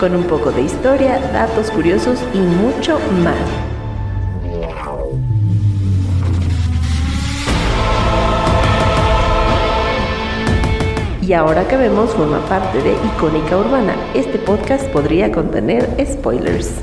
[0.00, 3.36] con un poco de historia, datos curiosos y mucho más.
[11.20, 16.80] Y ahora que vemos forma parte de Icónica Urbana, este podcast podría contener spoilers.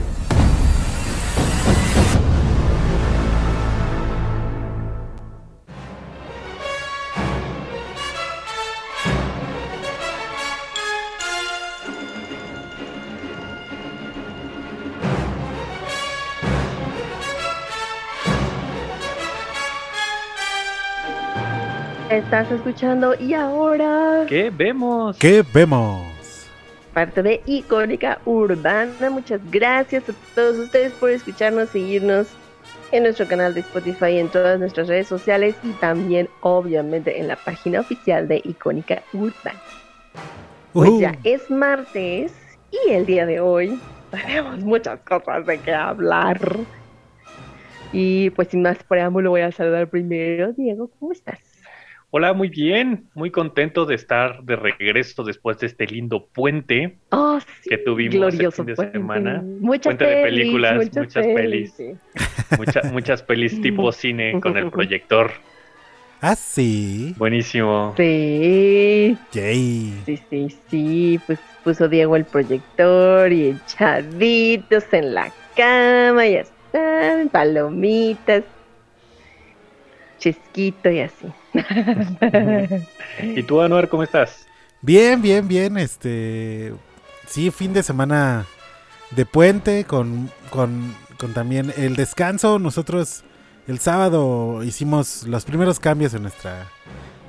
[22.28, 25.18] Estás escuchando y ahora ¿Qué vemos?
[25.18, 26.04] ¿Qué vemos?
[26.94, 29.10] parte de Icónica Urbana.
[29.10, 32.28] Muchas gracias a todos ustedes por escucharnos, seguirnos
[32.92, 37.38] en nuestro canal de Spotify, en todas nuestras redes sociales y también obviamente en la
[37.38, 39.62] página oficial de Icónica Urbana.
[40.74, 41.00] Pues Ujú.
[41.00, 42.34] ya es martes
[42.72, 43.80] y el día de hoy
[44.12, 46.42] tenemos muchas cosas de qué hablar.
[47.94, 50.52] Y pues sin más preámbulo voy a saludar primero.
[50.52, 51.47] Diego, ¿cómo estás?
[52.10, 56.98] Hola, muy bien, muy contento de estar de regreso después de este lindo puente.
[57.12, 58.92] Oh, sí, Que tuvimos el glorioso fin de puente.
[58.98, 59.44] semana.
[59.60, 61.74] Muchas Puente de pelis, películas, muchas pelis.
[61.74, 61.92] sí.
[62.58, 65.32] Mucha- muchas pelis tipo cine con el proyector.
[66.22, 67.14] Ah, sí.
[67.18, 67.94] Buenísimo.
[67.98, 69.94] Sí, Yay.
[70.06, 77.28] sí, sí, sí, pues puso Diego el proyector y echaditos en la cama, ya están,
[77.30, 78.44] palomitas,
[80.18, 81.28] chesquito y así.
[83.22, 84.48] ¿Y tú, Anuar, cómo estás?
[84.82, 85.78] Bien, bien, bien.
[85.78, 86.74] Este.
[87.28, 88.46] Sí, fin de semana
[89.12, 92.60] de puente con, con, con también el descanso.
[92.60, 93.24] Nosotros
[93.68, 96.68] el sábado hicimos los primeros cambios en nuestra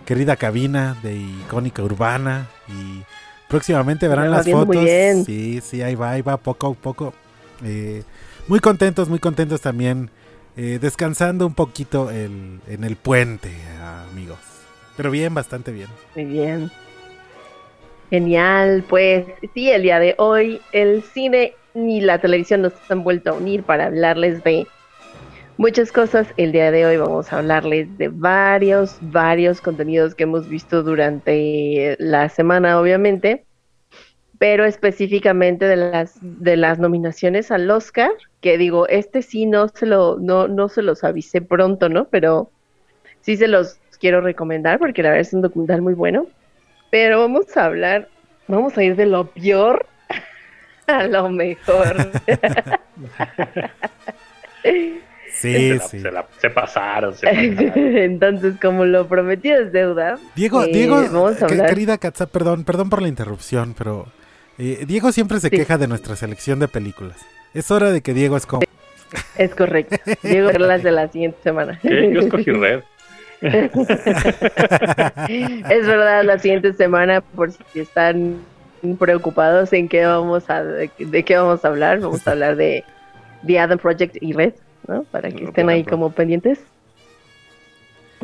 [0.06, 3.02] querida cabina de icónica urbana y
[3.48, 4.84] próximamente verán las muy fotos.
[4.84, 5.24] bien.
[5.24, 7.12] Sí, sí, ahí va, ahí va poco a poco.
[7.64, 8.04] Eh,
[8.46, 10.10] muy contentos, muy contentos también.
[10.60, 13.48] Eh, descansando un poquito el, en el puente,
[14.10, 14.40] amigos.
[14.96, 15.86] Pero bien, bastante bien.
[16.16, 16.70] Muy bien.
[18.10, 19.24] Genial, pues
[19.54, 23.62] sí, el día de hoy el cine y la televisión nos han vuelto a unir
[23.62, 24.66] para hablarles de
[25.58, 26.26] muchas cosas.
[26.36, 31.94] El día de hoy vamos a hablarles de varios, varios contenidos que hemos visto durante
[32.00, 33.44] la semana, obviamente,
[34.38, 38.10] pero específicamente de las de las nominaciones al Oscar,
[38.40, 42.06] que digo, este sí no se lo no no se los avisé pronto, ¿no?
[42.08, 42.50] Pero
[43.20, 46.26] sí se los quiero recomendar porque la verdad es un documental muy bueno.
[46.90, 48.08] Pero vamos a hablar,
[48.46, 49.86] vamos a ir de lo peor
[50.86, 51.96] a lo mejor.
[55.30, 56.00] Sí, se, la- sí.
[56.00, 57.72] se la- se pasaron, se pasaron.
[57.76, 60.96] Entonces, como lo prometido es deuda, Diego, eh, Diego,
[61.68, 64.06] querida Katza, perdón, perdón por la interrupción, pero
[64.58, 65.56] eh, Diego siempre se Sí.
[65.56, 67.16] queja de nuestra selección de películas.
[67.54, 68.64] Es hora de que Diego escoja.
[69.36, 69.96] Es correcto.
[70.22, 71.78] Diego las de la siguiente semana.
[71.80, 72.10] ¿Qué?
[72.12, 72.82] Yo escogí Red.
[73.40, 73.72] es
[75.86, 78.36] verdad, la siguiente semana, por si están
[78.98, 82.84] preocupados en qué vamos a, de, de qué vamos a hablar, vamos a hablar de
[83.46, 84.54] The Adam Project y Red,
[84.86, 85.04] ¿no?
[85.04, 86.58] Para que estén ahí como pendientes.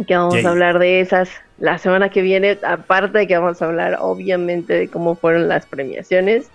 [0.06, 0.44] Que vamos Yay.
[0.44, 4.72] a hablar de esas la semana que viene, aparte de que vamos a hablar obviamente
[4.74, 6.50] de cómo fueron las premiaciones,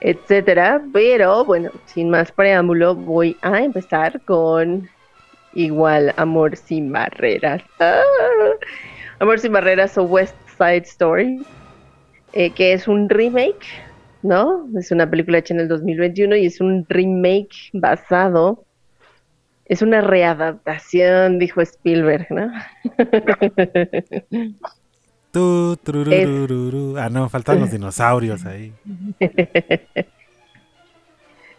[0.00, 0.82] etcétera.
[0.92, 4.88] Pero bueno, sin más preámbulo, voy a empezar con
[5.54, 7.62] igual Amor sin barreras.
[7.80, 8.00] Ah.
[9.18, 11.44] Amor sin barreras o West Side Story,
[12.32, 13.66] eh, que es un remake,
[14.22, 14.66] ¿no?
[14.76, 18.64] Es una película hecha en el 2021 y es un remake basado.
[19.66, 22.52] Es una readaptación, dijo Spielberg, ¿no?
[25.32, 26.98] Tururururu.
[26.98, 28.72] Ah, no, faltan los dinosaurios ahí.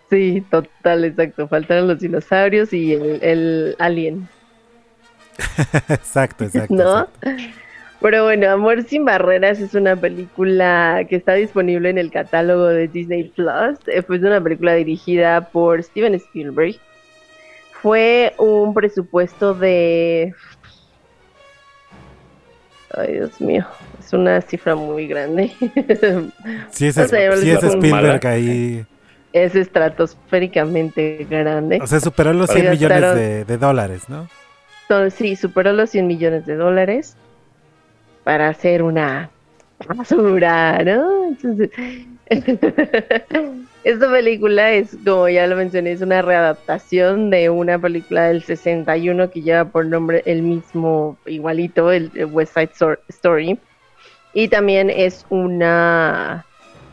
[0.10, 1.48] Sí, total, exacto.
[1.48, 4.28] Faltaron los dinosaurios y el, el alien.
[5.90, 6.76] exacto, exacto.
[6.76, 7.08] ¿No?
[7.24, 7.54] exacto.
[8.00, 12.90] Pero bueno, Amor sin Barreras es una película que está disponible en el catálogo de
[12.90, 13.80] Disney Plus.
[13.88, 16.76] Eh, Fue una película dirigida por Steven Spielberg.
[17.84, 20.34] Fue un presupuesto de.
[22.96, 23.66] Ay, Dios mío.
[24.00, 25.52] Es una cifra muy grande.
[26.72, 27.08] Sí es, sé,
[27.42, 28.20] sí es Spielberg mala.
[28.24, 28.86] ahí
[29.34, 31.80] es estratosféricamente grande.
[31.82, 34.30] O sea, superó los 100 millones de, dólares, ¿no?
[35.10, 37.18] sí, superó los 100 millones de dólares
[38.24, 39.30] para hacer una
[39.88, 41.26] basura, ¿no?
[41.26, 41.72] Entonces,
[43.84, 49.30] esta película es, como ya lo mencioné, es una readaptación de una película del 61
[49.30, 52.72] que lleva por nombre el mismo, igualito, el West Side
[53.10, 53.60] Story.
[54.34, 56.46] Y también es una,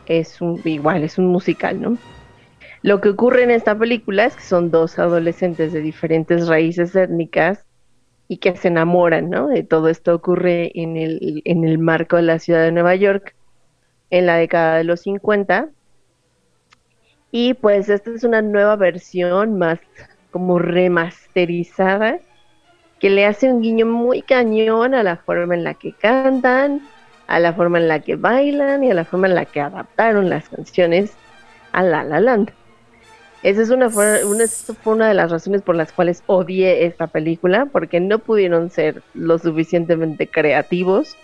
[0.06, 1.96] es un, igual, es un musical, ¿no?
[2.82, 7.64] Lo que ocurre en esta película es que son dos adolescentes de diferentes raíces étnicas
[8.26, 9.48] y que se enamoran, ¿no?
[9.48, 13.34] De todo esto ocurre en el, en el marco de la ciudad de Nueva York
[14.10, 15.68] en la década de los 50.
[17.32, 19.78] Y pues esta es una nueva versión más
[20.30, 22.18] como remasterizada
[22.98, 26.82] que le hace un guiño muy cañón a la forma en la que cantan,
[27.26, 30.28] a la forma en la que bailan y a la forma en la que adaptaron
[30.28, 31.12] las canciones
[31.72, 32.52] a La La Land.
[33.42, 37.98] Esa es una, fue, una, de las razones por las cuales odié esta película, porque
[37.98, 41.16] no pudieron ser lo suficientemente creativos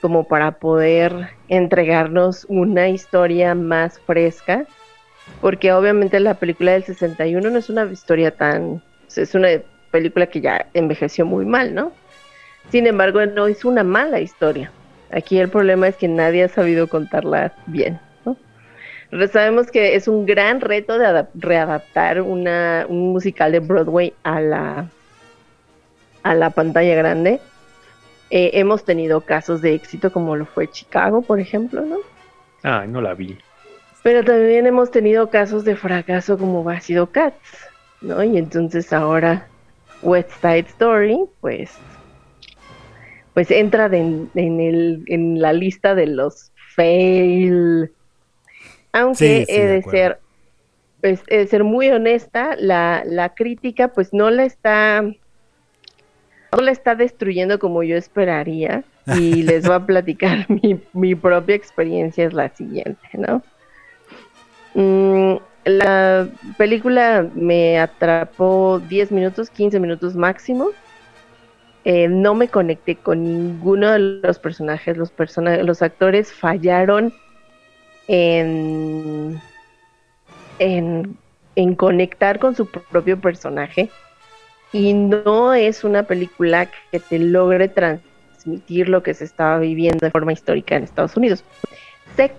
[0.00, 4.64] como para poder entregarnos una historia más fresca,
[5.40, 8.82] porque obviamente la película del 61 no es una historia tan,
[9.14, 9.48] es una
[9.90, 11.92] película que ya envejeció muy mal, ¿no?
[12.70, 14.70] Sin embargo, no es una mala historia.
[15.12, 17.98] Aquí el problema es que nadie ha sabido contarla bien
[19.30, 24.86] sabemos que es un gran reto de readaptar una, un musical de Broadway a la,
[26.22, 27.40] a la pantalla grande.
[28.30, 31.98] Eh, hemos tenido casos de éxito como lo fue Chicago, por ejemplo, ¿no?
[32.62, 33.36] Ah, no la vi.
[34.02, 37.68] Pero también hemos tenido casos de fracaso como ha sido Cats,
[38.00, 38.22] ¿no?
[38.22, 39.46] Y entonces ahora
[40.02, 41.72] West Side Story, pues,
[43.34, 47.90] pues entra en, el, en la lista de los fail
[48.92, 50.18] aunque he de ser,
[51.00, 55.04] pues, he de ser muy honesta, la, la crítica pues no la está,
[56.52, 58.84] no la está destruyendo como yo esperaría.
[59.16, 63.42] Y les voy a platicar mi, mi propia experiencia es la siguiente, ¿no?
[64.74, 70.68] Mm, la película me atrapó 10 minutos, 15 minutos máximo.
[71.84, 74.96] Eh, no me conecté con ninguno de los personajes.
[74.96, 77.12] Los, personajes, los actores fallaron
[78.08, 79.40] en,
[80.58, 83.90] en, conectar con su propio personaje
[84.72, 90.10] y no es una película que te logre transmitir lo que se estaba viviendo de
[90.10, 91.44] forma histórica en Estados Unidos.
[92.16, 92.32] Sé,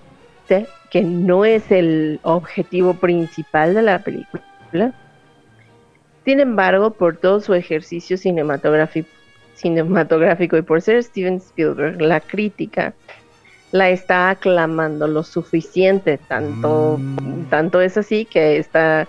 [0.89, 4.44] que no es el objetivo principal de la película.
[6.25, 9.10] Sin embargo, por todo su ejercicio cinematográfico,
[9.56, 12.94] cinematográfico y por ser Steven Spielberg, la crítica
[13.72, 17.45] la está aclamando lo suficiente, tanto, mm.
[17.50, 19.07] tanto es así que está,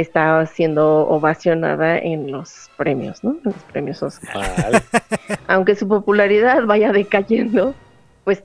[0.00, 3.32] está siendo ovacionada en los premios, ¿no?
[3.32, 4.82] En los premios Oscar.
[5.46, 7.74] Aunque su popularidad vaya decayendo,
[8.24, 8.42] pues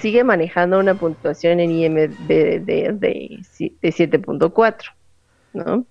[0.00, 3.40] sigue manejando una puntuación en IMDb de, de, de,
[3.82, 4.76] 7.4,
[5.54, 5.86] ¿no?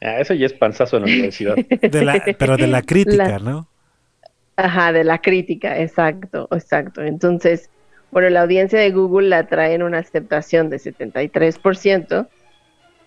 [0.00, 1.56] Ah, eso ya es panzazo en la universidad.
[2.38, 3.68] pero de la crítica, ¿no?
[4.56, 7.02] Ajá, de la crítica, exacto, exacto.
[7.02, 7.70] Entonces,
[8.12, 12.28] bueno, la audiencia de Google la trae en una aceptación de 73%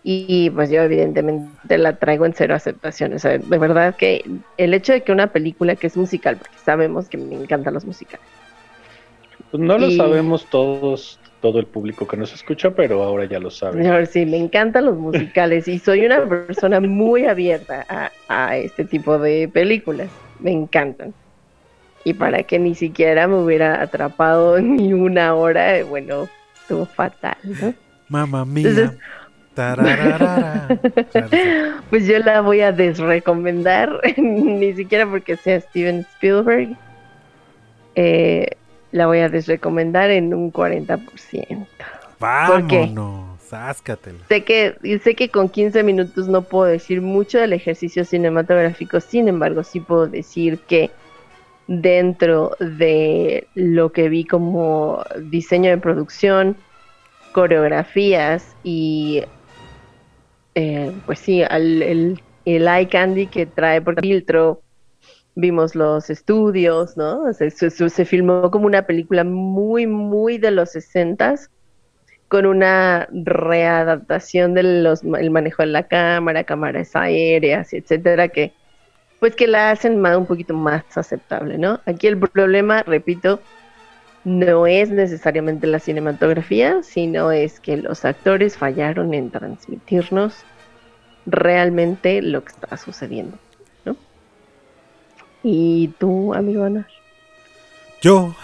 [0.09, 3.23] y pues yo evidentemente la traigo en cero aceptaciones.
[3.23, 4.23] de verdad que
[4.55, 7.83] el hecho de que una película que es musical, porque sabemos que me encantan los
[7.83, 8.25] musicales.
[9.51, 13.51] Pues no lo sabemos todos, todo el público que nos escucha, pero ahora ya lo
[13.51, 14.07] saben.
[14.07, 19.19] Sí, me encantan los musicales y soy una persona muy abierta a, a este tipo
[19.19, 20.07] de películas.
[20.39, 21.13] Me encantan
[22.05, 26.29] y para que ni siquiera me hubiera atrapado ni una hora, bueno,
[26.61, 27.73] estuvo fatal, ¿no?
[28.07, 28.95] Mamma mía.
[31.89, 36.77] pues yo la voy a desrecomendar, ni siquiera porque sea Steven Spielberg.
[37.95, 38.49] Eh,
[38.91, 41.65] la voy a desrecomendar en un 40%.
[42.19, 44.19] Vámonos, sáscatela.
[44.27, 49.27] Sé que, sé que con 15 minutos no puedo decir mucho del ejercicio cinematográfico, sin
[49.27, 50.91] embargo sí puedo decir que
[51.67, 56.55] dentro de lo que vi como diseño de producción,
[57.33, 59.23] coreografías y
[60.59, 64.63] eh, pues sí, el, el, eye candy que trae por filtro,
[65.35, 67.31] vimos los estudios, ¿no?
[67.31, 71.51] Se, se, filmó como una película muy, muy de los sesentas
[72.27, 78.51] con una readaptación del manejo de la cámara, cámaras aéreas, etcétera, que
[79.19, 81.81] pues que la hacen más, un poquito más aceptable, ¿no?
[81.85, 83.41] Aquí el problema, repito,
[84.27, 90.35] no es necesariamente la cinematografía, sino es que los actores fallaron en transmitirnos
[91.25, 93.37] realmente lo que está sucediendo.
[93.85, 93.95] ¿no?
[95.43, 96.85] ¿Y tú, amigo Ana?
[98.01, 98.35] Yo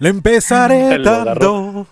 [0.00, 1.86] le empezaré dando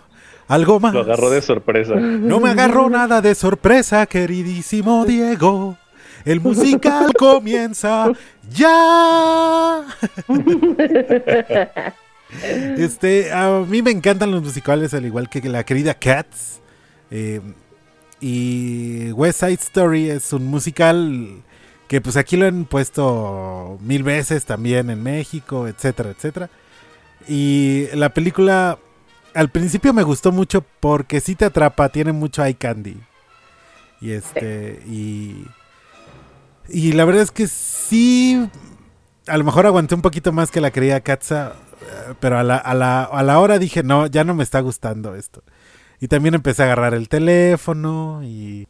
[0.49, 0.93] algo más.
[0.93, 1.95] Lo agarró de sorpresa.
[1.95, 5.77] No me agarró nada de sorpresa, queridísimo Diego.
[6.25, 8.11] El musical comienza
[8.51, 9.85] ya.
[12.43, 16.61] Este, a mí me encantan los musicales, al igual que la querida Cats.
[17.11, 17.41] Eh,
[18.21, 21.43] y West Side Story es un musical
[21.89, 26.51] que pues aquí lo han puesto mil veces también en México, etcétera, etcétera.
[27.29, 28.79] Y la película
[29.35, 32.97] al principio me gustó mucho porque sí te atrapa, tiene mucho eye candy.
[34.01, 35.45] Y este, y.
[36.69, 38.49] Y la verdad es que sí.
[39.27, 41.55] A lo mejor aguanté un poquito más que la querida Katza.
[42.21, 45.15] Pero a la, a, la, a la hora dije, no, ya no me está gustando
[45.15, 45.43] esto.
[46.01, 48.69] Y también empecé a agarrar el teléfono y,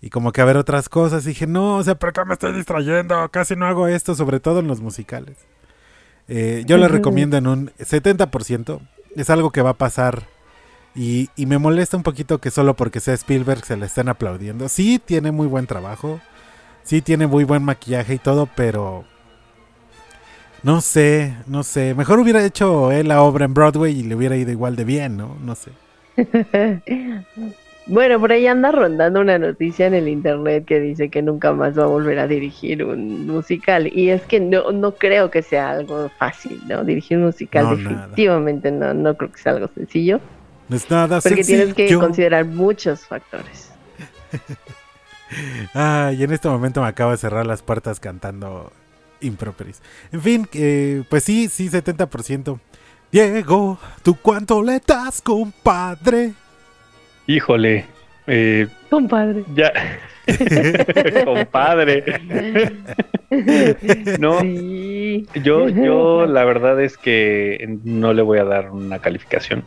[0.00, 1.24] y como que a ver otras cosas.
[1.24, 3.28] Y dije, no, o sea, ¿por qué me estoy distrayendo?
[3.30, 5.36] Casi no hago esto, sobre todo en los musicales.
[6.28, 8.80] Eh, yo le recomiendo en un 70%.
[9.16, 10.26] Es algo que va a pasar.
[10.94, 14.68] Y, y me molesta un poquito que solo porque sea Spielberg se le estén aplaudiendo.
[14.68, 16.20] Sí, tiene muy buen trabajo.
[16.82, 19.04] Sí, tiene muy buen maquillaje y todo, pero...
[20.62, 21.94] No sé, no sé.
[21.94, 25.16] Mejor hubiera hecho él la obra en Broadway y le hubiera ido igual de bien,
[25.16, 25.36] ¿no?
[25.42, 25.70] No sé.
[27.86, 31.76] Bueno, por ahí anda rondando una noticia en el internet que dice que nunca más
[31.76, 33.90] va a volver a dirigir un musical.
[33.92, 36.84] Y es que no, no creo que sea algo fácil, ¿no?
[36.84, 37.88] Dirigir un musical No, nada.
[38.06, 40.20] definitivamente no, no creo que sea algo sencillo.
[40.68, 43.72] No es nada Porque tienes que considerar muchos factores.
[45.74, 48.72] Ah, y en este momento me acabo de cerrar las puertas cantando
[49.20, 49.80] improperis.
[50.12, 52.58] En fin, eh, pues sí, sí, 70%.
[53.12, 56.32] Diego, ¿tú cuánto le das, compadre?
[57.26, 57.84] Híjole.
[58.26, 59.44] eh, Compadre.
[59.54, 59.72] ya.
[61.24, 62.04] Compadre.
[64.18, 64.40] No.
[64.40, 65.24] Sí.
[65.44, 69.64] Yo, yo la verdad es que no le voy a dar una calificación.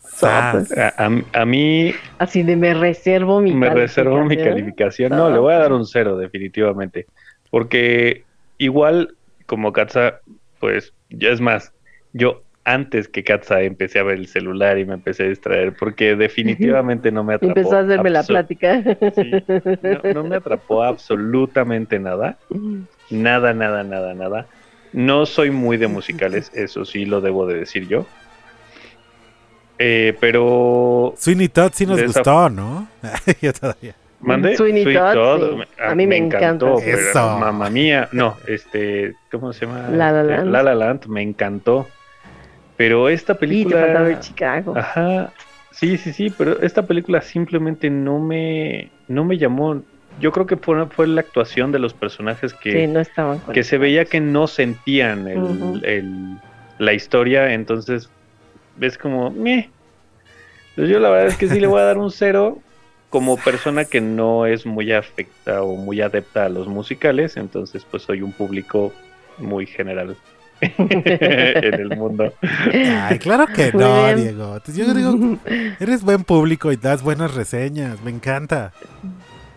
[0.00, 0.76] Sas.
[0.76, 4.54] A, a- a mí Así de me reservo mi me reservo mi calificación.
[4.54, 5.10] calificación.
[5.12, 7.06] No, le voy a dar un cero definitivamente.
[7.50, 8.24] Porque
[8.62, 9.16] igual
[9.46, 10.20] como Katza,
[10.60, 11.72] pues ya es más,
[12.12, 16.14] yo antes que Katza empecé a ver el celular y me empecé a distraer porque
[16.14, 17.58] definitivamente no me atrapó.
[17.58, 18.82] Empezó a hacerme la plática.
[19.14, 19.32] Sí,
[19.82, 22.38] no, no me atrapó absolutamente nada.
[23.10, 24.46] Nada, nada, nada, nada.
[24.92, 28.06] No soy muy de musicales, eso sí lo debo de decir yo.
[29.78, 32.86] Eh, pero Sweeney Todd sí nos gustó, ¿no?
[33.42, 33.96] Yo todavía.
[34.22, 35.56] Mandé Sweeney Todd, sí.
[35.56, 36.66] me- A mí me encanta.
[36.66, 37.38] pero Eso.
[37.38, 39.88] Mamma mía, no, este, ¿cómo se llama?
[39.90, 40.50] La La Land.
[40.50, 41.88] La La Land, me encantó.
[42.76, 44.74] Pero esta Y te película falta ver Chicago.
[44.76, 45.32] Ajá.
[45.70, 49.82] Sí, sí, sí, pero esta película simplemente no me no me llamó.
[50.20, 53.62] Yo creo que fue, fue la actuación de los personajes que, Sí, no estaban que
[53.64, 56.36] se veía que no sentían el, el-
[56.78, 58.10] la historia, entonces
[58.76, 59.70] ves como, meh.
[60.76, 62.58] Pues yo la verdad es que sí le voy a dar un cero
[63.12, 68.04] como persona que no es muy afecta o muy adepta a los musicales, entonces pues
[68.04, 68.90] soy un público
[69.36, 70.16] muy general
[70.62, 72.32] en el mundo.
[72.72, 74.14] Ay, claro que no.
[74.16, 74.58] Diego.
[74.74, 75.38] Yo digo,
[75.78, 78.02] eres buen público y das buenas reseñas.
[78.02, 78.72] Me encanta.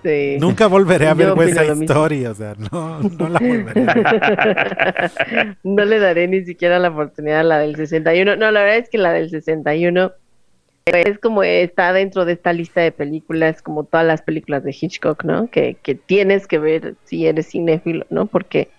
[0.04, 0.36] Sí.
[0.38, 1.62] Nunca volveré a ver mismo.
[1.84, 2.26] Story.
[2.26, 5.58] O sea, no, no la volveré a ver.
[5.64, 8.36] No le daré ni siquiera la oportunidad a la del 61.
[8.36, 10.12] No, la verdad es que la del 61
[10.86, 15.24] es como está dentro de esta lista de películas, como todas las películas de Hitchcock,
[15.24, 15.50] ¿no?
[15.50, 18.28] Que, que tienes que ver si eres cinéfilo, ¿no?
[18.28, 18.70] Porque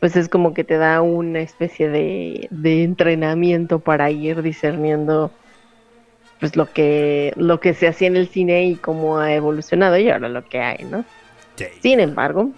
[0.00, 5.30] pues es como que te da una especie de, de entrenamiento para ir discerniendo
[6.40, 10.10] pues lo que lo que se hacía en el cine y cómo ha evolucionado y
[10.10, 11.06] ahora lo que hay, ¿no?
[11.56, 11.64] Sí.
[11.80, 12.50] Sin embargo,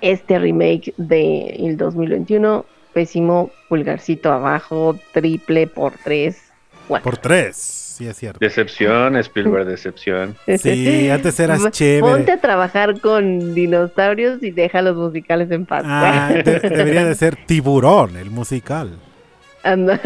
[0.00, 6.45] este remake de el 2021, pésimo, pulgarcito abajo, triple por tres.
[6.88, 8.38] Bueno, Por tres, sí es cierto.
[8.38, 10.36] Decepción, Spielberg, decepción.
[10.58, 12.32] Sí, antes eras Ponte chévere.
[12.32, 15.82] a trabajar con dinosaurios y deja los musicales en paz.
[15.86, 18.90] Ah, de- debería de ser Tiburón, el musical.
[19.62, 20.00] Anda.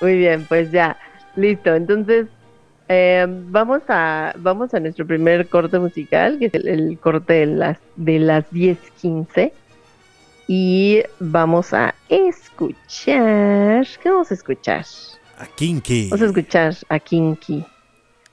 [0.00, 0.96] Muy bien, pues ya,
[1.36, 1.74] listo.
[1.74, 2.26] Entonces,
[2.88, 7.46] eh, vamos a vamos a nuestro primer corte musical, que es el, el corte de
[7.46, 9.52] las de las 10:15
[10.46, 14.84] y vamos a escuchar, ¿qué vamos a escuchar?
[15.38, 16.10] A Kinky.
[16.10, 17.64] Vamos a escuchar a Kinky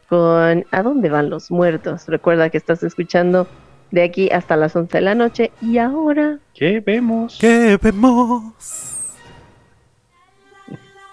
[0.10, 2.08] con ¿A dónde van los muertos?
[2.08, 3.48] Recuerda que estás escuchando
[3.92, 7.38] de aquí hasta las 11 de la noche y ahora ¿Qué vemos?
[7.40, 8.44] ¿Qué vemos?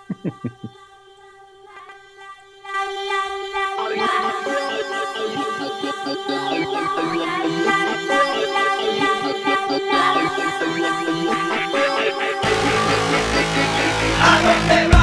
[14.20, 14.97] I don't care.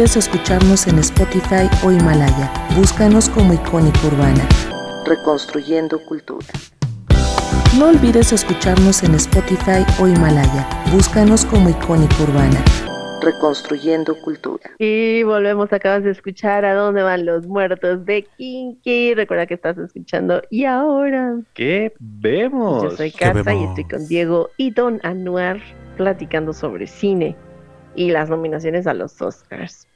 [0.00, 2.50] Escucharnos en Spotify o Himalaya.
[2.74, 4.48] Búscanos como Icónica Urbana.
[5.04, 6.46] Reconstruyendo Cultura.
[7.78, 10.66] No olvides escucharnos en Spotify o Himalaya.
[10.90, 12.64] Búscanos como Icónica Urbana.
[13.20, 14.70] Reconstruyendo Cultura.
[14.78, 19.12] Y volvemos, acabas de escuchar a dónde van los muertos de Kinky.
[19.12, 20.40] Recuerda que estás escuchando.
[20.48, 21.36] Y ahora.
[21.52, 22.84] ¿Qué vemos?
[22.84, 25.60] Yo soy Cata y estoy con Diego y Don Anuar
[25.98, 27.36] platicando sobre cine
[27.94, 29.89] y las nominaciones a los Oscars.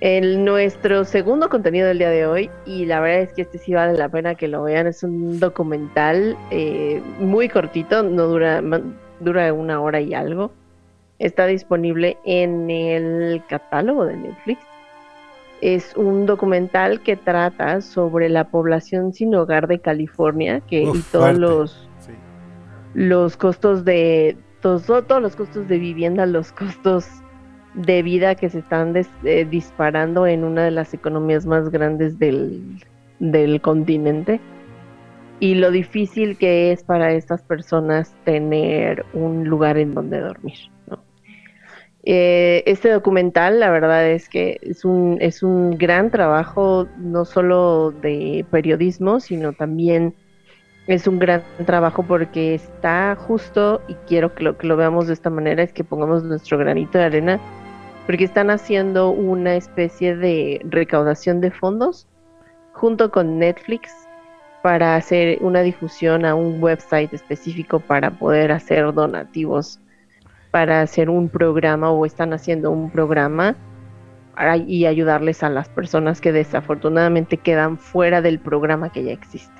[0.00, 3.72] En nuestro segundo contenido del día de hoy, y la verdad es que este sí
[3.72, 8.62] vale la pena que lo vean, es un documental eh, muy cortito, no dura,
[9.20, 10.50] dura una hora y algo.
[11.18, 14.60] Está disponible en el catálogo de Netflix.
[15.60, 21.38] Es un documental que trata sobre la población sin hogar de California que, y todos
[21.38, 21.88] los,
[22.94, 27.06] los costos de todos, todos los costos de vivienda, los costos
[27.74, 32.80] de vida que se están eh, disparando en una de las economías más grandes del,
[33.62, 34.40] continente
[35.40, 40.58] y lo difícil que es para estas personas tener un lugar en donde dormir.
[42.06, 47.92] Eh, este documental, la verdad es que es un, es un gran trabajo, no solo
[47.92, 50.14] de periodismo, sino también
[50.86, 55.14] es un gran trabajo porque está justo, y quiero que lo, que lo veamos de
[55.14, 57.40] esta manera, es que pongamos nuestro granito de arena,
[58.06, 62.06] porque están haciendo una especie de recaudación de fondos
[62.72, 63.90] junto con Netflix
[64.62, 69.78] para hacer una difusión a un website específico para poder hacer donativos,
[70.50, 73.56] para hacer un programa o están haciendo un programa
[74.66, 79.52] y ayudarles a las personas que desafortunadamente quedan fuera del programa que ya existe.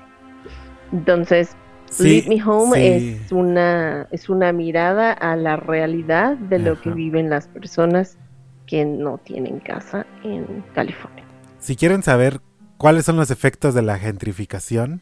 [0.91, 1.55] Entonces,
[1.99, 7.29] Lead Me Home es una es una mirada a la realidad de lo que viven
[7.29, 8.17] las personas
[8.65, 11.23] que no tienen casa en California.
[11.59, 12.41] Si quieren saber
[12.77, 15.01] cuáles son los efectos de la gentrificación,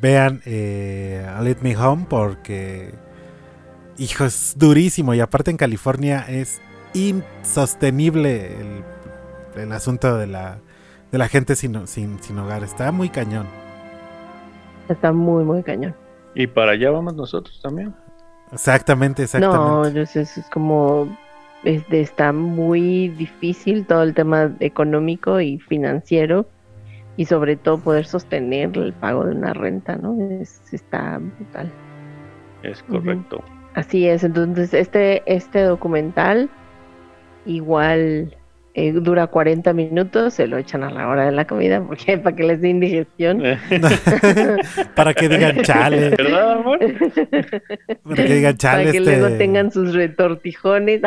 [0.00, 2.92] vean eh, Let Me Home porque,
[3.98, 6.60] hijo, es durísimo y aparte en California es
[6.94, 8.56] insostenible
[9.56, 10.58] el, asunto de la,
[11.12, 12.64] de la gente sin, sin, sin hogar.
[12.64, 13.46] Está muy cañón.
[14.88, 15.94] Está muy, muy cañón.
[16.34, 17.94] Y para allá vamos nosotros también.
[18.52, 19.60] Exactamente, exactamente.
[19.92, 21.16] No, es, es como
[21.64, 26.46] está muy difícil todo el tema económico y financiero
[27.16, 30.16] y sobre todo poder sostener el pago de una renta, ¿no?
[30.40, 31.70] Es, está brutal.
[32.62, 33.42] Es correcto.
[33.74, 36.50] Así es, entonces este, este documental
[37.46, 38.36] igual
[38.74, 42.36] eh, dura 40 minutos, se lo echan a la hora de la comida, porque para
[42.36, 43.42] que les dé indigestión.
[44.94, 46.10] para que digan chale.
[46.10, 46.78] ¿Verdad, amor?
[48.04, 48.84] Para que digan chale.
[48.84, 49.18] Para que este...
[49.18, 51.02] luego tengan sus retortijones.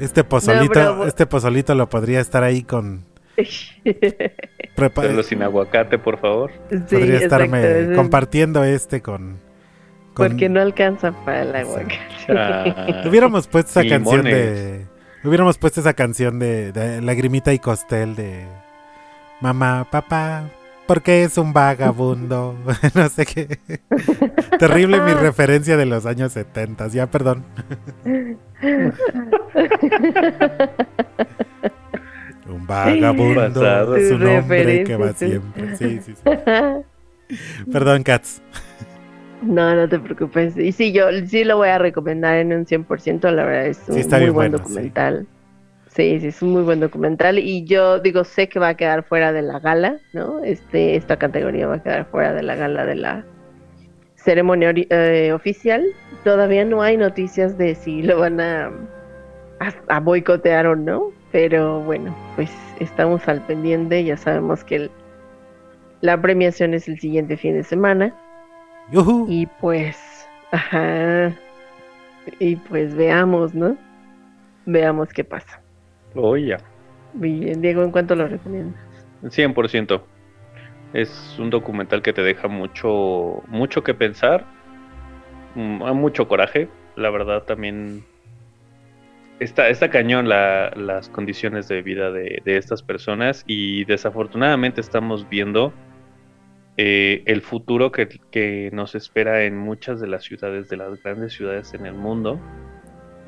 [0.00, 3.10] este pozolito, este pozolito lo podría estar ahí con
[4.94, 6.50] pero sin aguacate, por favor.
[6.68, 9.38] Podría estarme compartiendo este con,
[10.14, 11.98] Porque no alcanza para el aguacate.
[12.28, 13.02] Ah.
[13.06, 14.86] hubiéramos puesto esa canción de...
[15.22, 18.46] Hubiéramos puesto esa canción de, Lagrimita y Costel de...
[19.40, 20.50] Mamá, papá,
[20.86, 22.56] porque es un vagabundo.
[22.94, 23.58] no sé qué.
[24.58, 26.88] Terrible mi referencia de los años 70.
[26.88, 27.44] Ya, perdón.
[32.48, 35.76] Un vagabundo es un hombre que va siempre.
[35.76, 36.22] Sí, sí, sí.
[37.70, 38.40] Perdón, Katz.
[39.42, 40.56] No, no te preocupes.
[40.56, 43.30] Y sí, yo sí lo voy a recomendar en un 100%.
[43.30, 45.26] La verdad es un muy buen documental.
[45.88, 46.20] Sí.
[46.20, 46.26] sí.
[46.26, 47.38] es un muy buen documental.
[47.38, 50.42] Y yo digo, sé que va a quedar fuera de la gala, ¿no?
[50.42, 53.24] Este, esta categoría va a quedar fuera de la gala de la
[54.16, 55.84] ceremonia eh, oficial.
[56.24, 58.70] Todavía no hay noticias de si lo van a,
[59.88, 61.12] a boicotear o no.
[61.32, 62.50] Pero bueno, pues
[62.80, 64.90] estamos al pendiente, ya sabemos que
[66.00, 68.14] la premiación es el siguiente fin de semana.
[69.28, 71.32] Y pues, ajá.
[72.38, 73.76] Y pues veamos, ¿no?
[74.66, 75.60] Veamos qué pasa.
[76.14, 76.34] Oh.
[77.14, 78.80] Bien, Diego, ¿en cuánto lo recomiendas?
[79.22, 80.02] 100%.
[80.92, 84.44] Es un documental que te deja mucho, mucho que pensar,
[85.54, 86.68] mm, mucho coraje.
[86.96, 88.04] La verdad también
[89.40, 95.72] está, cañón las condiciones de vida de, estas personas y desafortunadamente estamos viendo
[96.76, 101.74] eh, el futuro que, nos espera en muchas de las ciudades, de las grandes ciudades
[101.74, 102.40] en el mundo,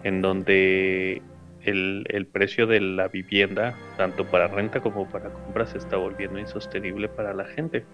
[0.04, 1.22] en donde
[1.62, 7.08] el, precio de la vivienda, tanto para renta como para compra, se está volviendo insostenible
[7.08, 7.84] para la gente.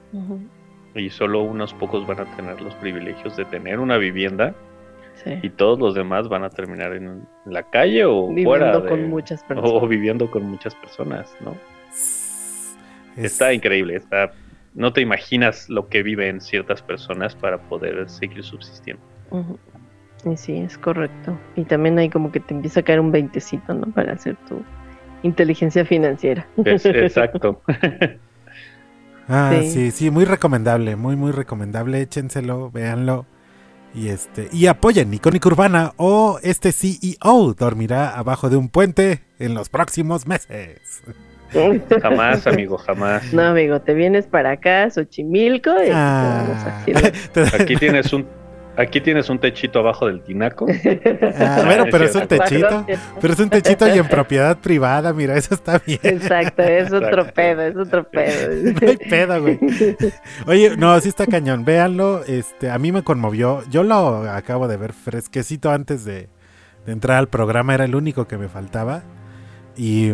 [0.95, 4.55] Y solo unos pocos van a tener los privilegios de tener una vivienda
[5.43, 9.71] y todos los demás van a terminar en la calle o viviendo con muchas personas.
[9.73, 11.57] O viviendo con muchas personas, ¿no?
[13.17, 14.33] Está increíble, está
[14.79, 19.03] no te imaginas lo que viven ciertas personas para poder seguir subsistiendo.
[20.37, 21.37] Sí, es correcto.
[21.57, 23.93] Y también hay como que te empieza a caer un veintecito, ¿no?
[23.93, 24.63] Para hacer tu
[25.25, 26.47] inteligencia financiera.
[26.65, 27.61] exacto.
[29.29, 32.01] ah, sí, sí, muy recomendable, muy, muy recomendable.
[32.01, 33.27] Échenselo, véanlo.
[33.95, 39.55] Y este, y apoyen Icónica Urbana o este CEO dormirá abajo de un puente en
[39.55, 41.03] los próximos meses.
[42.03, 43.33] Jamás, amigo, jamás.
[43.33, 46.85] No, amigo, te vienes para acá, Xochimilco, y ah.
[47.59, 48.27] Aquí tienes un
[48.79, 50.67] Aquí tienes un techito abajo del tinaco.
[51.41, 52.87] Ah, bueno, pero es un techito.
[53.21, 55.99] Pero es un techito y en propiedad privada, mira, eso está bien.
[56.03, 58.73] Exacto, es otro pedo, es otro pedo.
[58.81, 59.59] No hay pedo, güey.
[60.47, 61.65] Oye, no, sí está cañón.
[61.65, 63.63] Véanlo, este, a mí me conmovió.
[63.69, 66.29] Yo lo acabo de ver fresquecito antes de,
[66.87, 69.03] entrar al programa, era el único que me faltaba.
[69.77, 70.13] Y,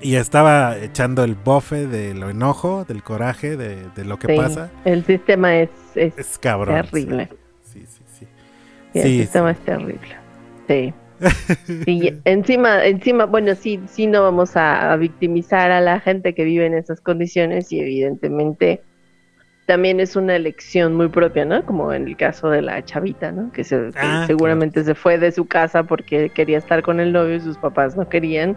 [0.00, 4.70] y estaba echando el bofe de lo enojo, del coraje, de, lo que pasa.
[4.84, 6.82] El sistema es, es, cabrón.
[6.82, 7.28] Terrible.
[7.62, 8.26] Sí, sí, sí.
[8.94, 10.16] el sistema es terrible.
[10.68, 10.94] Sí.
[11.86, 16.66] y encima, encima, bueno, sí, sí no vamos a, victimizar a la gente que vive
[16.66, 18.82] en esas condiciones y evidentemente
[19.66, 21.66] también es una elección muy propia, ¿no?
[21.66, 23.52] Como en el caso de la chavita, ¿no?
[23.52, 27.12] Que, se, que Ah, seguramente se fue de su casa porque quería estar con el
[27.12, 28.56] novio y sus papás no querían.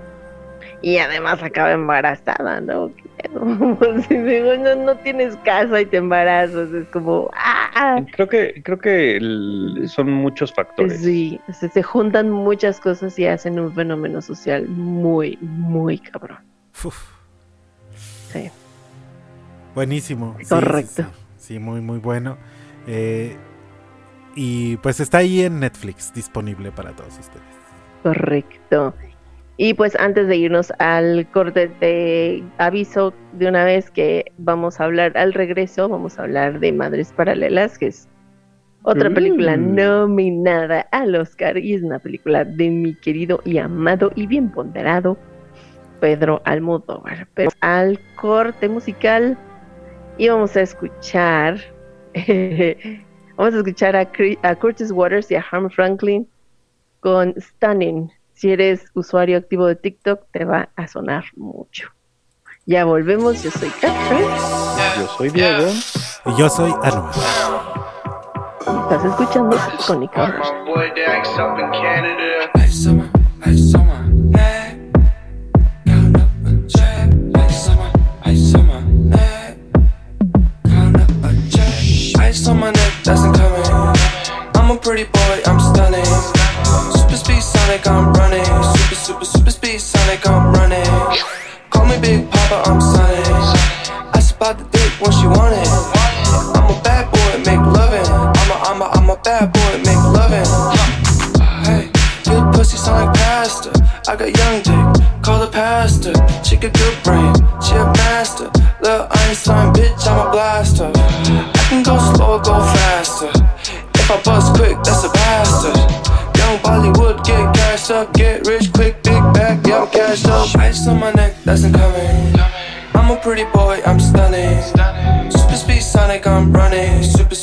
[0.84, 2.92] Y además acaba embarazada, ¿no?
[2.96, 4.02] ¿Qué pedo?
[4.08, 8.02] Si digo, no, no tienes casa y te embarazas, es como, ¡ah!
[8.14, 11.02] Creo que, creo que el- son muchos factores.
[11.02, 11.40] Sí,
[11.72, 16.40] se juntan muchas cosas y hacen un fenómeno social muy, muy cabrón.
[16.84, 16.98] Uf,
[18.32, 18.50] Sí.
[19.76, 20.36] buenísimo.
[20.40, 21.04] Sí, Correcto.
[21.04, 21.54] Sí, sí.
[21.54, 22.38] Sí, muy, muy bueno.
[22.88, 23.36] Eh,
[24.36, 27.44] y pues está ahí en Netflix, disponible para todos ustedes.
[28.04, 28.94] Correcto.
[29.64, 34.86] Y pues antes de irnos al corte, te aviso de una vez que vamos a
[34.86, 38.10] hablar al regreso, vamos a hablar de Madres Paralelas, que es
[38.82, 39.14] otra Mm.
[39.14, 44.52] película nominada al Oscar y es una película de mi querido y amado y bien
[44.52, 45.20] ponderado
[46.00, 47.28] Pedro Almodóvar.
[47.36, 49.38] Pero al corte musical
[50.18, 51.60] y vamos a escuchar,
[53.38, 56.28] vamos a escuchar a, a Curtis Waters y a Harm Franklin
[57.00, 58.10] con Stunning.
[58.42, 61.90] Si eres usuario activo de TikTok, te va a sonar mucho.
[62.66, 64.26] Ya volvemos, yo soy Catherine.
[64.98, 65.68] Yo soy Diego.
[66.26, 67.12] Y yo soy Anuar.
[68.90, 70.42] Estás escuchando Icónica.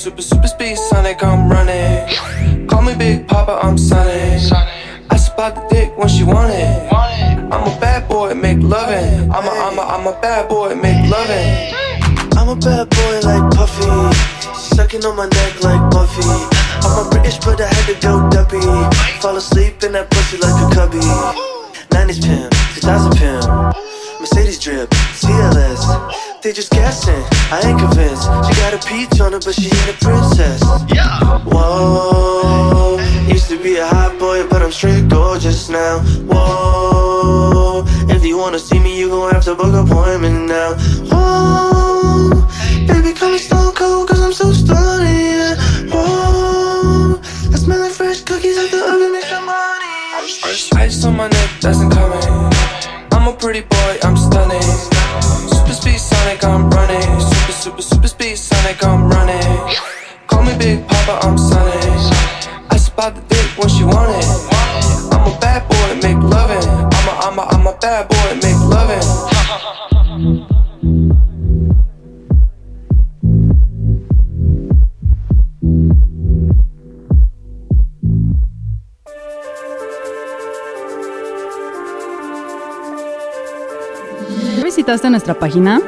[0.08, 2.66] Super, super, speed Sonic, I'm running.
[2.66, 4.40] Call me Big Papa, I'm Sonic.
[5.10, 6.90] I spot the dick when she want it.
[7.52, 9.30] I'm a bad boy, make loving.
[9.30, 11.74] I'm a, I'm a, I'm a bad boy, make loving.
[12.38, 13.84] I'm a bad boy like Puffy.
[14.56, 16.24] Sucking on my neck like Buffy.
[16.24, 18.64] I'm a British, but I had to go duppy.
[19.20, 20.57] Fall asleep in that pussy like
[26.48, 28.22] They just guessing, I ain't convinced.
[28.22, 30.62] She got a peach on her, but she ain't a princess.
[30.88, 31.40] Yeah.
[31.44, 32.96] Whoa,
[33.28, 35.98] used to be a hot boy, but I'm straight gorgeous now.
[36.24, 38.77] Whoa, if you wanna see
[56.58, 57.20] I'm running.
[57.20, 59.76] Super, super, super speed Sonic, I'm running.
[60.26, 61.84] Call me Big Papa, I'm Sonic.
[62.70, 64.26] I spot the dick when she want it.
[65.12, 66.68] I'm a bad boy, make loving.
[66.68, 69.06] I'm a, I'm a, I'm a bad boy, make loving.
[84.56, 85.80] ¿Ya visitaste nuestra página?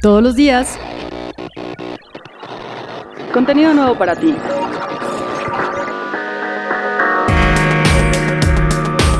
[0.00, 0.78] Todos los días.
[3.34, 4.34] Contenido nuevo para ti.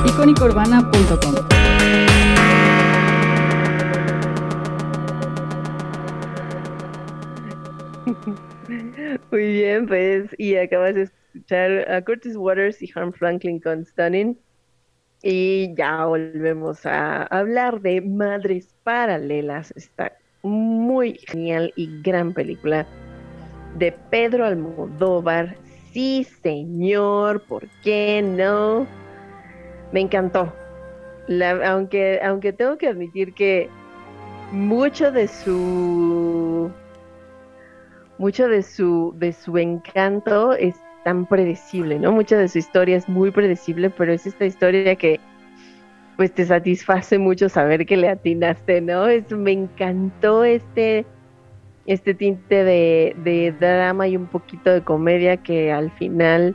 [0.07, 1.35] icónicourbana.com
[9.31, 14.39] Muy bien, pues, y acabas de escuchar a Curtis Waters y Harm Franklin con Stunning.
[15.23, 22.87] Y ya volvemos a hablar de Madres Paralelas, esta muy genial y gran película
[23.77, 25.57] de Pedro Almodóvar.
[25.93, 28.87] Sí, señor, ¿por qué no?
[29.93, 30.53] Me encantó.
[31.65, 33.69] Aunque, aunque tengo que admitir que
[34.53, 36.71] mucho de su
[38.19, 40.75] mucho de su de su encanto es
[41.05, 42.13] tan predecible, ¿no?
[42.13, 45.21] Mucha de su historia es muy predecible, pero es esta historia que
[46.21, 49.07] pues te satisface mucho saber que le atinaste, ¿no?
[49.07, 51.07] Es, me encantó este
[51.87, 56.55] este tinte de, drama y un poquito de comedia que al final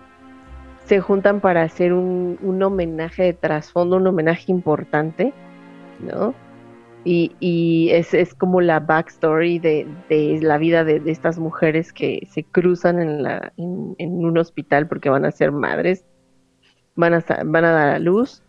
[0.84, 5.34] se juntan para hacer un, un homenaje de trasfondo, un homenaje importante,
[5.99, 6.36] ¿no?
[7.04, 9.88] Y, y es, es como la backstory de,
[10.43, 15.10] la vida de, estas mujeres que se cruzan en, la, en, en un hospital porque
[15.10, 16.06] van a ser madres,
[16.93, 18.43] van a, van a dar a luz.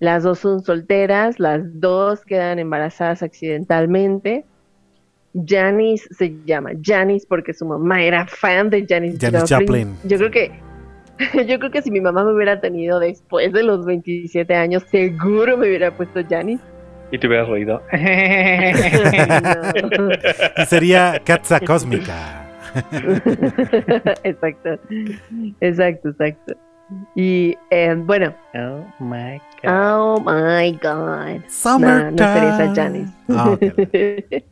[0.00, 4.44] Las dos son solteras, las dos quedan embarazadas accidentalmente.
[5.46, 9.94] Janice se llama Janice porque su mamá era fan de Janis Janis Joplin.
[10.04, 10.52] Yo creo que
[11.46, 15.56] yo creo que si mi mamá me hubiera tenido después de los 27 años, seguro
[15.56, 16.62] me hubiera puesto Janice.
[17.10, 17.82] Y te hubieras reído.
[19.98, 20.66] No.
[20.66, 22.46] Sería Katza Cósmica.
[24.24, 24.78] exacto,
[25.60, 26.54] exacto, exacto.
[27.14, 29.70] Y eh, bueno, Oh my god.
[29.70, 31.36] oh my god.
[31.36, 32.10] No, Summertime.
[32.12, 33.12] no sería esa Janice.
[33.28, 33.58] Ah.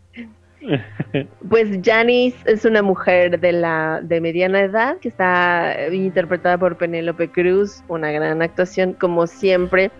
[1.49, 7.31] Pues Janice es una mujer de la de mediana edad que está interpretada por Penélope
[7.31, 9.91] Cruz, una gran actuación como siempre.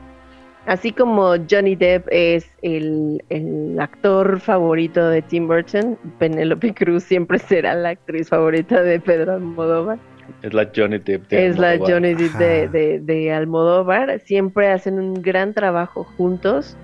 [0.67, 7.39] Así como Johnny Depp es el, el actor favorito de Tim Burton, Penélope Cruz siempre
[7.39, 9.99] será la actriz favorita de Pedro Almodóvar.
[10.43, 11.93] Es la Johnny Depp de Es la Almodóvar.
[11.95, 14.21] Johnny Depp de, de- de Almodóvar.
[14.21, 16.77] Siempre hacen un gran trabajo juntos.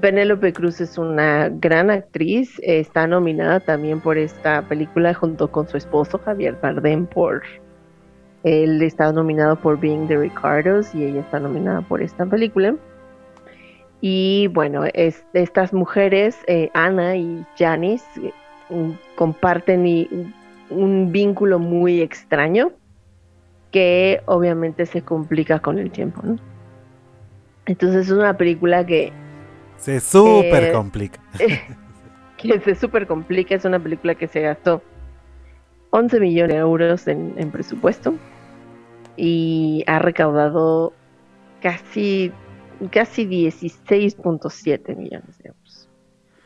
[0.00, 2.58] Penélope Cruz es una gran actriz.
[2.62, 7.42] Está nominada también por esta película junto con su esposo Javier Bardem por...
[8.42, 12.76] Él está nominado por Being the Ricardos y ella está nominada por esta película.
[14.00, 18.32] Y bueno, es- estas mujeres, eh, Ana y Janice, eh,
[19.16, 20.08] comparten y-
[20.70, 22.72] un vínculo muy extraño
[23.72, 26.38] que obviamente se complica con el tiempo, ¿no?
[27.66, 29.12] Entonces es una película que,
[29.76, 31.20] Se super Eh, complica.
[32.36, 34.82] que se súper complica, es una película que se gastó
[35.90, 38.14] 11 millones de euros en, en presupuesto
[39.16, 40.92] y ha recaudado
[41.60, 42.32] casi,
[42.90, 45.55] casi 16.7 millones de euros.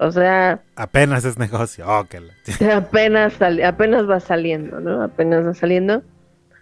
[0.02, 1.84] O sea, Apenas es negocio.
[1.86, 2.32] Oh, que la-
[2.76, 5.02] apenas, sali- apenas va saliendo, ¿no?
[5.02, 6.02] Apenas va saliendo.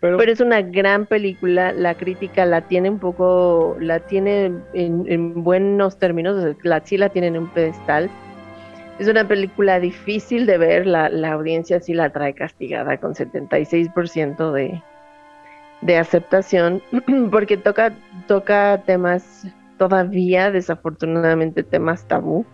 [0.00, 5.04] Pero, Pero es una gran película, la crítica la tiene un poco, la tiene en,
[5.08, 8.10] en buenos términos, la, sí la tiene en un pedestal.
[8.98, 14.52] Es una película difícil de ver, la, la audiencia sí la trae castigada con 76%
[14.52, 14.82] de,
[15.80, 16.82] de aceptación,
[17.30, 17.92] porque toca,
[18.26, 19.46] toca temas
[19.78, 22.44] todavía, desafortunadamente, temas tabú,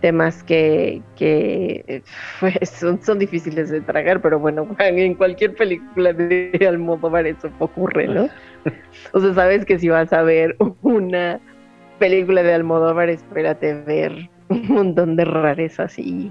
[0.00, 2.02] temas que, que
[2.40, 8.08] pues, son, son difíciles de tragar, pero bueno, en cualquier película de Almodóvar eso ocurre,
[8.08, 8.28] ¿no?
[9.12, 11.40] O sea, sabes que si vas a ver una
[11.98, 16.30] película de Almodóvar, espérate ver un montón de rarezas y,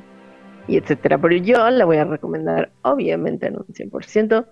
[0.68, 1.18] y etcétera.
[1.18, 4.46] Pero yo la voy a recomendar, obviamente, en un 100%.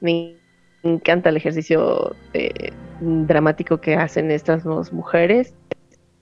[0.00, 0.36] Me
[0.82, 5.54] encanta el ejercicio eh, dramático que hacen estas dos mujeres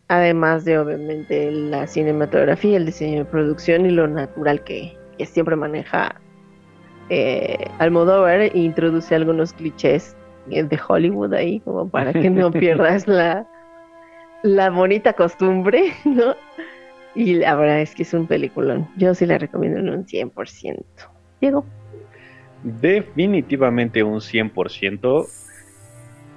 [0.09, 5.57] además de obviamente la cinematografía, el diseño de producción y lo natural que, que siempre
[5.57, 6.21] maneja
[7.09, 10.17] eh, Almodóvar e introduce algunos clichés
[10.47, 13.47] de Hollywood ahí como para que no pierdas la,
[14.43, 16.35] la bonita costumbre, ¿no?
[17.15, 18.89] Y la verdad es que es un peliculón.
[18.97, 20.85] Yo sí la recomiendo en un 100%.
[21.41, 21.65] Diego.
[22.63, 25.27] definitivamente un 100%.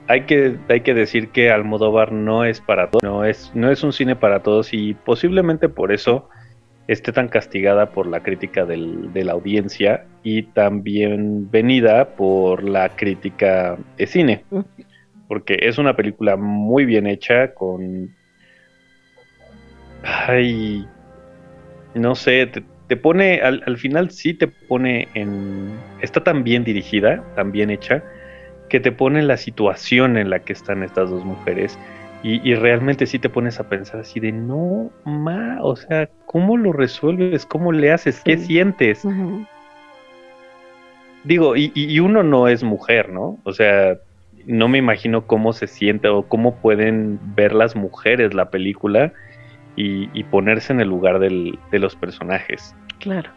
[0.09, 3.83] Hay que, hay que decir que Almodóvar no es para todos, no es, no es
[3.83, 6.27] un cine para todos y posiblemente por eso
[6.87, 12.89] esté tan castigada por la crítica del- de la audiencia y también venida por la
[12.89, 14.45] crítica de cine.
[15.27, 18.09] Porque es una película muy bien hecha con...
[20.03, 20.87] Ay,
[21.93, 25.69] no sé, te, te pone, al, al final sí te pone en...
[26.01, 28.03] Está tan bien dirigida, tan bien hecha,
[28.69, 31.77] que te pone la situación en la que están estas dos mujeres.
[32.21, 36.57] Y, y realmente sí te pones a pensar así de, no, ma, o sea, ¿cómo
[36.57, 37.45] lo resuelves?
[37.45, 38.21] ¿Cómo le haces?
[38.23, 39.05] ¿Qué sientes?
[41.23, 43.39] Digo, y, y uno no es mujer, ¿no?
[43.43, 43.97] O sea,
[44.45, 49.13] no me imagino cómo se siente o cómo pueden ver las mujeres la película
[49.75, 52.75] y, y ponerse en el lugar del- de los personajes.
[52.99, 53.29] Claro.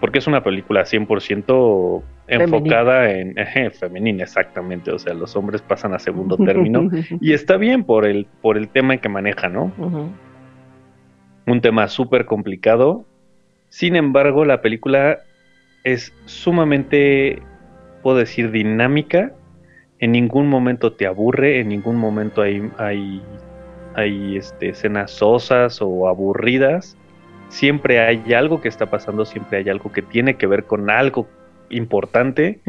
[0.00, 4.90] Porque es una película 100% enfocada en eje, femenina, exactamente.
[4.90, 6.90] O sea, los hombres pasan a segundo término.
[7.20, 9.72] y está bien por el, por el tema que maneja, ¿no?
[11.46, 13.04] Un tema súper complicado.
[13.68, 15.18] Sin embargo, la película
[15.84, 17.42] es sumamente,
[18.02, 19.32] puedo decir, dinámica.
[19.98, 23.22] En ningún momento te aburre, en ningún momento hay, hay,
[23.94, 26.98] hay este, escenas sosas o aburridas.
[27.48, 31.26] Siempre hay algo que está pasando, siempre hay algo que tiene que ver con algo
[31.70, 32.60] importante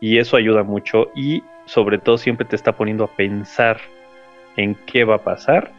[0.00, 3.78] y eso ayuda mucho y sobre todo siempre te está poniendo a pensar
[4.56, 5.72] en qué va a pasar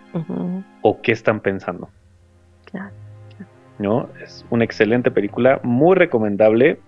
[0.82, 1.90] o qué están pensando.
[2.66, 2.92] claro.
[3.80, 4.10] ¿no?
[4.22, 6.80] Es una excelente película, muy recomendable.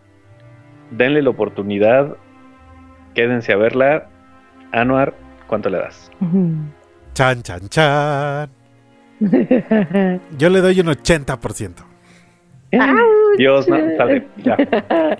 [0.91, 2.17] Denle la oportunidad,
[3.15, 4.07] quédense a verla.
[4.73, 5.15] Anuar,
[5.47, 6.11] ¿cuánto le das?
[7.13, 8.60] Chan, chan, chan.
[10.37, 11.71] Yo le doy un 80%.
[13.37, 14.55] Dios, no, sale, ya.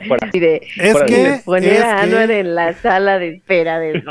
[0.08, 0.30] Fuera.
[0.32, 3.28] De, Es Fuera de- que, de poner es a que- Anuar en la sala de
[3.36, 4.02] espera de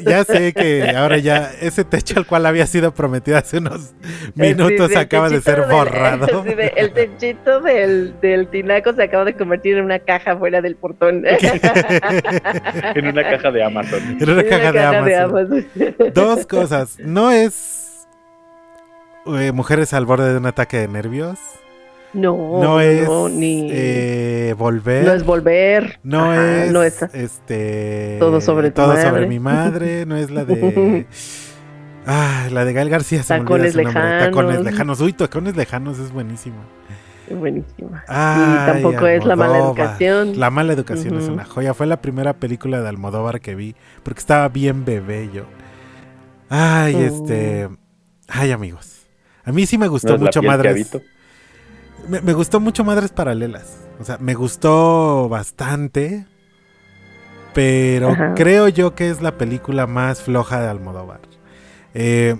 [0.04, 3.94] ya sé que ahora ya ese techo al cual había sido prometido hace unos
[4.34, 6.42] minutos Sí, acaba de ser del- borrado.
[6.48, 10.60] sí, de- el techito del, del tinaco se acaba de convertir en una caja fuera
[10.60, 11.22] del portón.
[11.26, 14.18] En una caja de Amazon.
[14.20, 15.22] Era una En caja de Amazon.
[15.22, 15.66] Amazon.
[16.12, 16.98] Dos cosas.
[16.98, 17.84] No es
[19.36, 21.38] eh, mujeres al borde de un ataque de nervios.
[22.14, 25.04] No, No es ni, eh, volver.
[25.04, 26.00] no es volver.
[26.02, 29.02] No Ajá, es, no es este Todo sobre todo madre.
[29.02, 31.06] sobre mi madre, no es la de
[32.06, 34.00] ah, la de Gael García se me Tacones su nombre.
[34.02, 34.64] Tacones lejanos.
[34.72, 35.00] lejanos.
[35.02, 36.56] Uy, Tacones lejanos es buenísima.
[37.30, 38.02] buenísima.
[38.08, 40.40] Y tampoco es la mala educación.
[40.40, 41.74] La mala educación es una joya.
[41.74, 45.42] Fue la primera película de Almodóvar que vi porque estaba bien bebé yo.
[46.48, 47.00] Ay, Oh.
[47.00, 47.68] este,
[48.28, 48.97] ay amigos.
[49.48, 50.90] A mí sí me ¿No gustó mucho Madres.
[52.06, 53.78] Me, me gustó mucho Madres Paralelas.
[53.98, 56.26] O sea, me gustó bastante.
[57.54, 58.34] Pero Ajá.
[58.34, 61.20] creo yo que es la película más floja de Almodóvar.
[61.94, 62.36] Eh,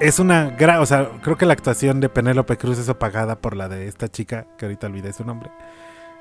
[0.00, 0.80] es una gran.
[0.80, 4.08] O sea, creo que la actuación de Penélope Cruz es apagada por la de esta
[4.08, 5.50] chica, que ahorita olvidé su nombre.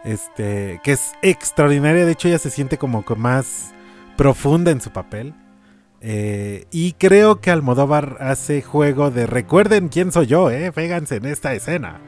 [0.03, 2.05] Este, que es extraordinaria.
[2.05, 3.73] De hecho, ella se siente como que más
[4.17, 5.33] profunda en su papel.
[6.01, 11.25] Eh, y creo que Almodóvar hace juego de recuerden quién soy yo, eh, fíjense en
[11.25, 11.99] esta escena,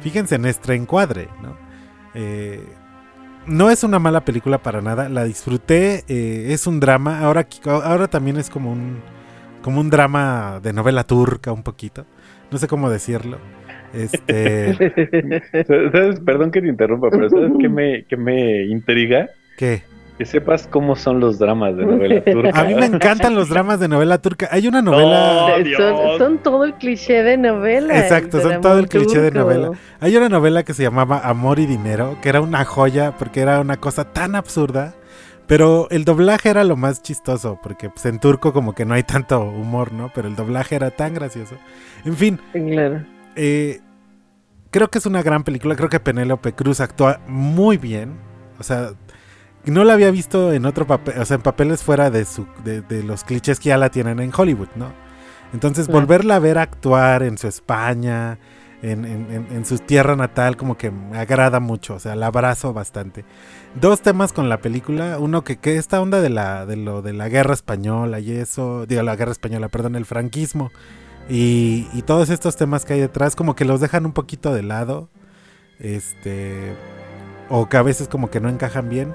[0.00, 1.56] fíjense en este encuadre, ¿no?
[2.14, 2.64] Eh,
[3.46, 8.08] no es una mala película para nada, la disfruté, eh, es un drama, ahora, ahora
[8.08, 9.00] también es como un,
[9.60, 12.06] como un drama de novela turca un poquito,
[12.50, 13.38] no sé cómo decirlo.
[13.92, 14.74] Este,
[15.66, 16.18] ¿Sabes?
[16.20, 19.28] Perdón que te interrumpa, pero ¿sabes qué me, qué me intriga?
[19.56, 19.82] ¿qué?
[20.18, 22.60] Que sepas cómo son los dramas de novela turca.
[22.60, 24.48] A mí me encantan los dramas de novela turca.
[24.52, 25.58] Hay una novela...
[25.58, 27.98] No, son, son todo el cliché de novela.
[27.98, 29.72] Exacto, son todo el cliché de novela.
[29.98, 33.60] Hay una novela que se llamaba Amor y Dinero, que era una joya porque era
[33.60, 34.94] una cosa tan absurda,
[35.48, 39.02] pero el doblaje era lo más chistoso, porque pues, en turco como que no hay
[39.02, 40.12] tanto humor, ¿no?
[40.14, 41.56] Pero el doblaje era tan gracioso.
[42.04, 43.02] En fin, Claro.
[43.34, 43.80] eh,
[44.70, 48.14] creo que es una gran película, creo que Penélope Cruz actúa muy bien,
[48.60, 48.90] o sea...
[49.66, 52.82] No la había visto en otro papel, o sea, en papeles fuera de, su, de,
[52.82, 54.92] de los clichés que ya la tienen en Hollywood, ¿no?
[55.52, 56.00] Entonces, Claro.
[56.00, 58.38] volverla a ver actuar en su España,
[58.82, 62.26] en, en- en- en su tierra natal, como que me agrada mucho, o sea, la
[62.26, 63.24] abrazo bastante.
[63.80, 67.12] Dos temas con la película, uno que, que esta onda de la, de lo de
[67.14, 70.70] la guerra española y eso, digo, la guerra española, perdón, el franquismo,
[71.30, 74.62] y, y todos estos temas que hay detrás, como que los dejan un poquito de
[74.62, 75.08] lado,
[75.78, 76.74] este,
[77.48, 79.14] o que a veces como que no encajan bien,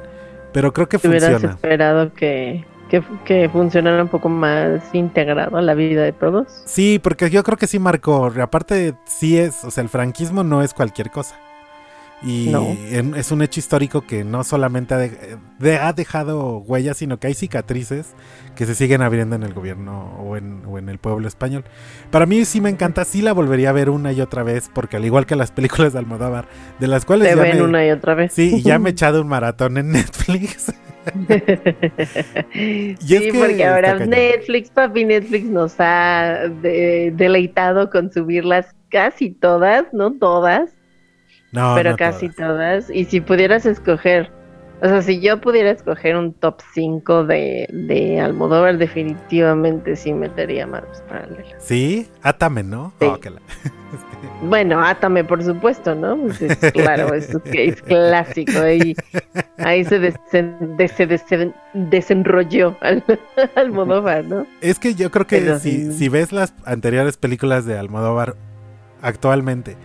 [0.52, 1.56] pero creo que Te hubieras funciona.
[1.56, 6.48] esperado que, que, que funcionara un poco más integrado a la vida de todos.
[6.66, 8.32] Sí, porque yo creo que sí marcó.
[8.42, 11.36] Aparte, sí es, o sea, el franquismo no es cualquier cosa.
[12.22, 12.68] Y No.
[13.16, 17.34] es un hecho histórico que no solamente ha, de- ha dejado huellas, sino que hay
[17.34, 18.14] cicatrices
[18.56, 21.64] que se siguen abriendo en el gobierno o en, o en el pueblo español.
[22.12, 24.98] Para mí sí me encanta, sí la volvería a ver una y otra vez, porque
[24.98, 26.50] al igual que las películas de Almodóvar,
[26.80, 28.34] de las cuales Te ya ven me, una y otra vez.
[28.34, 30.74] sí, y ya me he echado un maratón en Netflix.
[32.54, 33.96] sí, es que porque ahora.
[34.06, 40.72] Netflix, papi, Netflix nos ha de- deleitado con subirlas casi todas, no todas,
[41.52, 42.86] No, pero no casi todas.
[42.86, 42.90] todas.
[42.90, 44.32] Y si pudieras escoger,
[44.82, 50.66] o sea, si yo pudiera escoger un top 5 de, de Almodóvar, definitivamente sí metería
[50.68, 51.56] Madres Paralelas.
[51.60, 52.94] Sí, átame, ¿no?
[53.00, 53.06] Sí.
[53.08, 53.42] Oh, la-
[54.42, 56.16] Bueno, Átame, por supuesto, ¿no?
[56.18, 58.60] Pues es, claro, es, es clásico.
[58.62, 58.96] Ahí,
[59.58, 63.04] ahí se, desen- de- se desen- desenrolló al,
[63.56, 64.46] Almodóvar, ¿no?
[64.62, 65.92] Es que yo creo que Pero si, sí.
[65.94, 68.36] si ves las anteriores películas de Almodóvar
[69.02, 69.76] actualmente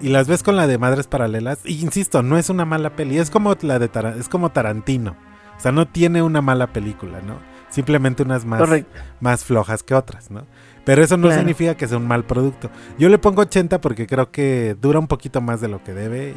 [0.00, 3.18] y las ves con la de Madres Paralelas, y insisto, no es una mala peli,
[3.18, 5.16] es como la de Tara- es como Tarantino.
[5.56, 7.36] O sea, no tiene una mala película, ¿no?
[7.68, 8.98] Simplemente unas más, Correcto.
[9.20, 10.46] más flojas que otras, ¿no?
[10.84, 11.40] Pero eso no Claro.
[11.40, 12.70] significa que sea un mal producto.
[12.98, 16.34] Yo le pongo 80 porque creo que dura un poquito más de lo que debe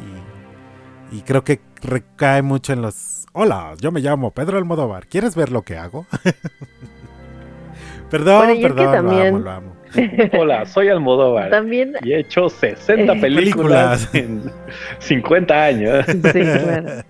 [1.12, 3.26] y, y creo que recae mucho en los...
[3.32, 5.06] Hola, yo me llamo Pedro Almodóvar.
[5.06, 6.06] ¿Quieres ver lo que hago?
[8.10, 9.71] perdón, Bueno, es que perdón, también- lo amo, lo amo.
[10.38, 11.50] Hola, soy Almodóvar.
[11.50, 14.14] También, Y he hecho 60 Eh, películas, películas.
[14.14, 14.50] en
[14.98, 16.04] 50 años.
[16.06, 17.02] sí, claro.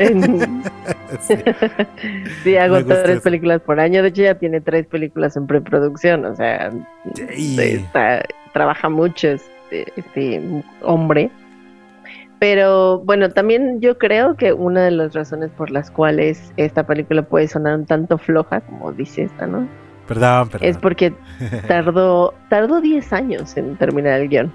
[0.00, 0.62] En-
[1.20, 1.34] Sí.
[2.42, 3.22] sí, hago tres eso.
[3.22, 4.02] películas por año.
[4.02, 6.24] De hecho, ya tiene tres películas en preproducción.
[6.24, 6.70] O sea,
[7.28, 10.40] está, trabaja mucho este, este
[10.82, 11.30] hombre.
[12.40, 17.22] Pero bueno, también yo creo que una de las razones por las cuales esta película
[17.22, 19.68] puede sonar un tanto floja, como dice esta, ¿no?
[20.06, 20.68] Perdón, perdón.
[20.68, 21.12] Es porque
[21.68, 24.52] tardó tardó 10 años en terminar el guion.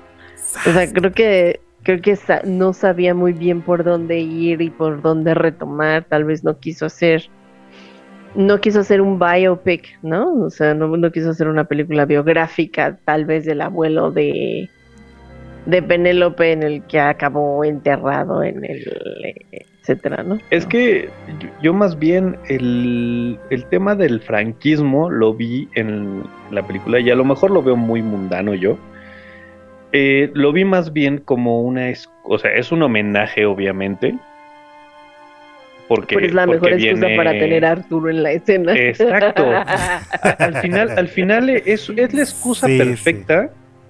[0.68, 4.70] O sea, creo que creo que sa- no sabía muy bien por dónde ir y
[4.70, 6.04] por dónde retomar.
[6.06, 7.30] Tal vez no quiso hacer
[8.36, 10.34] no quiso hacer un biopic, ¿no?
[10.44, 14.70] O sea, no, no quiso hacer una película biográfica, tal vez del abuelo de
[15.66, 18.82] de Penélope en el que acabó enterrado en el
[19.52, 20.38] eh, etcétera, ¿no?
[20.52, 21.10] Es que
[21.62, 27.16] yo, más bien el, el tema del franquismo lo vi en la película y a
[27.16, 28.78] lo mejor lo veo muy mundano yo.
[29.92, 34.16] Eh, lo vi más bien como una, es- o sea, es un homenaje obviamente.
[35.88, 38.76] Porque, Pero es la porque mejor excusa viene- para tener a Arturo en la escena.
[38.76, 39.44] Exacto.
[40.38, 43.50] Al final, al final es, es la excusa Sí, perfecta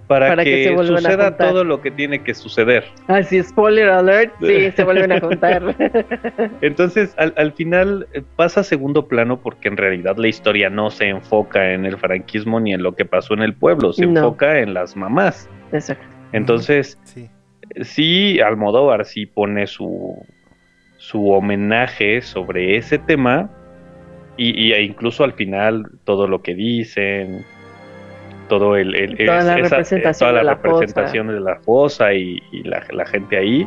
[0.09, 2.83] para, Para que que, se vuelvan a suceda todo lo que tiene que suceder.
[3.07, 5.75] Así, spoiler alert, sí, se vuelven a contar.
[6.61, 10.89] Entonces, al, al final eh, pasa a segundo plano porque en realidad la historia no
[10.89, 14.19] se enfoca en el franquismo ni en lo que pasó en el pueblo, se No.
[14.19, 15.47] enfoca en las mamás.
[15.71, 16.03] Exacto.
[16.31, 17.29] Entonces, Sí.
[17.81, 20.25] sí, Almodóvar sí pone su,
[20.97, 23.51] su homenaje sobre ese tema
[24.37, 27.45] y, y- e incluso al final todo lo que dicen,
[28.49, 32.13] todo el, el- Toda la eh, representación toda la de la representación de la fosa
[32.13, 33.65] y, y la, la gente ahí.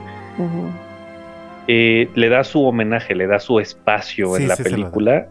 [1.68, 5.28] Eh, le da su homenaje, le da su espacio Sí, en la sí película,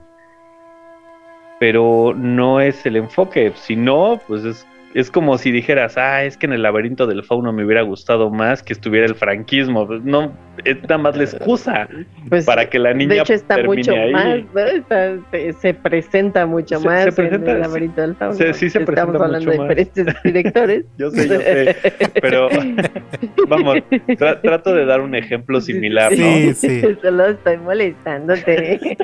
[1.60, 6.36] pero no es el enfoque, si no, pues es, es como si dijeras, ah, es
[6.38, 10.02] que en el laberinto del fauno me hubiera gustado más que estuviera el franquismo, pues
[10.04, 10.32] no,
[10.66, 11.88] es nada más la excusa
[12.30, 14.12] Pues, para que la niña de hecho está termine mucho ahí.
[14.12, 14.60] más, ¿no?
[14.62, 18.34] Está- se, se presenta mucho Se- más se presenta- en el laberinto del fauno.
[18.36, 20.86] se- sí se Estamos presenta hablando mucho de diferentes directores.
[20.98, 21.76] Yo sé, yo sé,
[22.22, 22.50] pero
[23.48, 23.78] vamos,
[24.08, 26.18] tra- trato de dar un ejemplo similar, ¿no?
[26.18, 26.82] Sí, sí.
[27.02, 28.98] Solo estoy molestándote.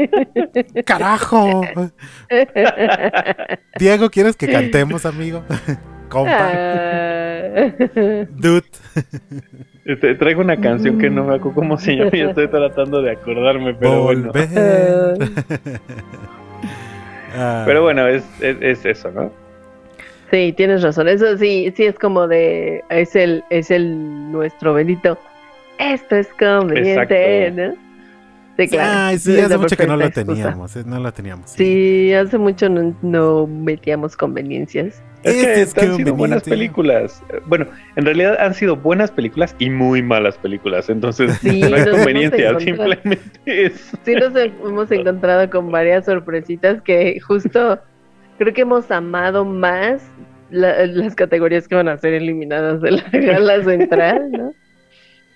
[0.85, 1.61] ¡Carajo!
[3.79, 5.43] Diego, ¿quieres que cantemos, amigo?
[6.09, 6.51] Compa.
[6.53, 7.71] Ah.
[8.29, 8.63] Dude.
[9.85, 13.11] Este, traigo una canción que no me acuerdo cómo se llama y estoy tratando de
[13.11, 14.31] acordarme, pero bueno.
[14.31, 14.49] Volver.
[17.39, 19.31] Ah, Pero bueno, es, es, es eso, ¿no?
[20.31, 21.07] Sí, tienes razón.
[21.07, 25.17] Eso sí, sí es como de es el es el nuestro bendito.
[25.77, 27.75] Esto es conveniente, Exacto.
[27.75, 27.86] ¿no?
[28.57, 28.91] Sí, claro.
[28.95, 30.25] Ay, sí, Es hace mucho que no lo excusa.
[30.25, 30.75] teníamos.
[30.75, 31.51] eh, No lo teníamos.
[31.51, 35.01] Sí, hace mucho no, no metíamos conveniencias.
[35.23, 37.21] Es Este que es han sido buenas películas.
[37.47, 40.89] Bueno, en realidad han sido buenas películas y muy malas películas.
[40.89, 43.91] Entonces, Sí, no hay conveniencia, simplemente es.
[44.03, 47.79] Sí nos hemos encontrado con varias sorpresitas que justo
[48.37, 50.01] creo que hemos amado más
[50.49, 54.53] la- las categorías que van a ser eliminadas de la gala central, ¿no?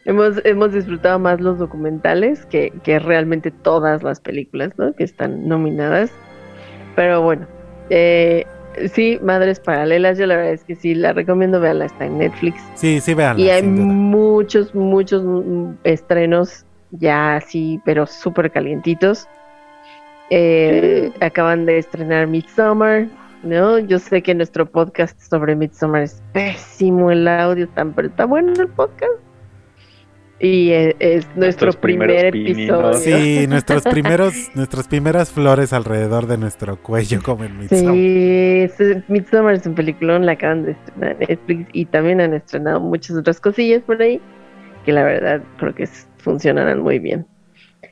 [0.06, 4.94] Hemos, hemos disfrutado más los documentales que, que realmente todas las películas, ¿no?
[4.94, 6.12] Que están nominadas.
[6.96, 7.48] Pero bueno,
[7.90, 8.46] eh,
[8.94, 12.62] sí, Madres Paralelas, yo la verdad es que sí, la recomiendo, veanla, está en Netflix.
[12.76, 13.40] Sí, sí, vean.
[13.40, 15.24] Y hay muchos, muchos
[15.84, 19.28] estrenos ya así, pero súper calientitos.
[20.30, 23.08] Eh, acaban de estrenar Midsommar,
[23.44, 23.80] ¿no?
[23.80, 28.54] Yo sé que nuestro podcast sobre Midsommar es pésimo el audio, tan, pero está bueno
[28.54, 29.12] el podcast.
[30.44, 32.94] Y eh, es nuestro Nuestros primer episodio.
[32.96, 37.94] Sí, nuestros primeros, nuestras primeras flores alrededor de nuestro cuello como en Midsommar.
[37.94, 42.34] Sí, es- Midsommar es un peliculón, la acaban de estrenar en Netflix y también han
[42.34, 44.20] estrenado muchas otras cosillas por ahí
[44.84, 45.88] que la verdad creo que
[46.18, 47.26] funcionarán muy bien.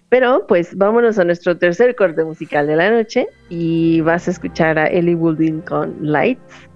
[0.10, 4.80] Pero pues vámonos a nuestro tercer corte musical de la noche y vas a escuchar
[4.80, 6.68] a Ellie Goulding con Lights.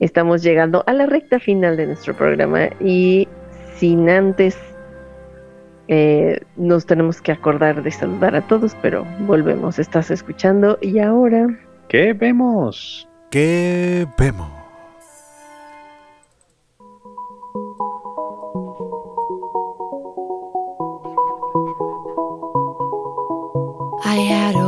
[0.00, 3.28] Estamos llegando a la recta final de nuestro programa y
[3.76, 4.58] sin antes
[5.92, 9.80] eh, nos tenemos que acordar de saludar a todos, pero volvemos.
[9.80, 11.48] Estás escuchando y ahora
[11.88, 13.08] ¿Qué vemos?
[13.32, 14.48] ¿Qué vemos?
[24.04, 24.59] I had a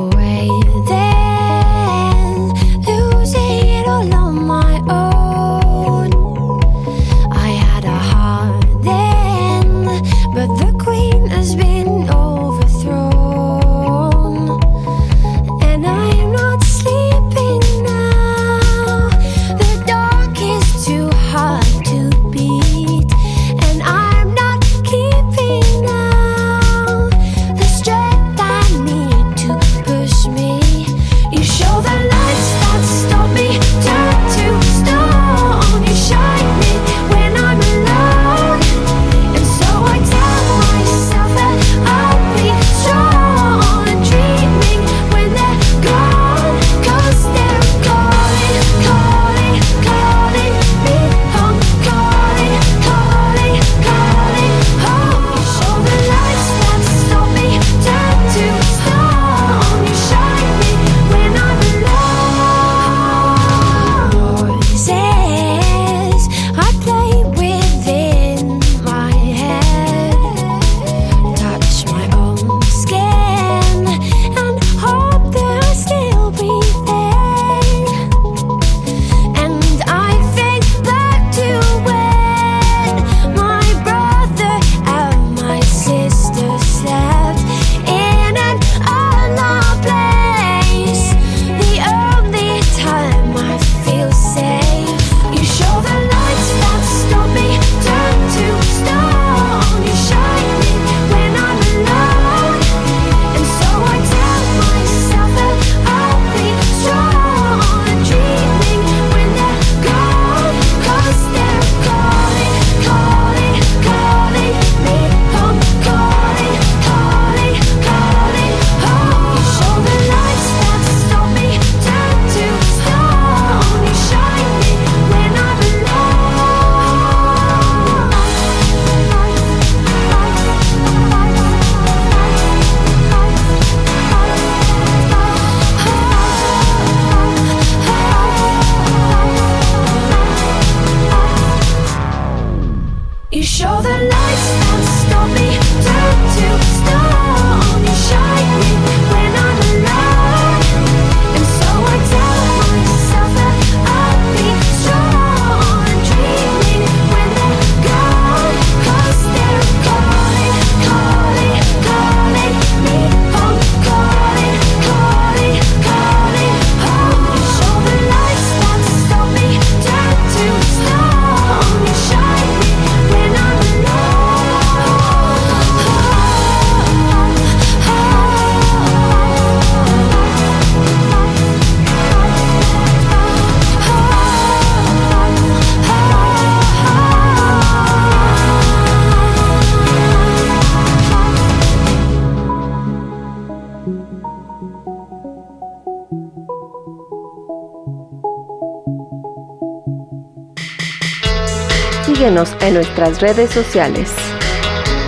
[202.62, 204.14] en nuestras redes sociales.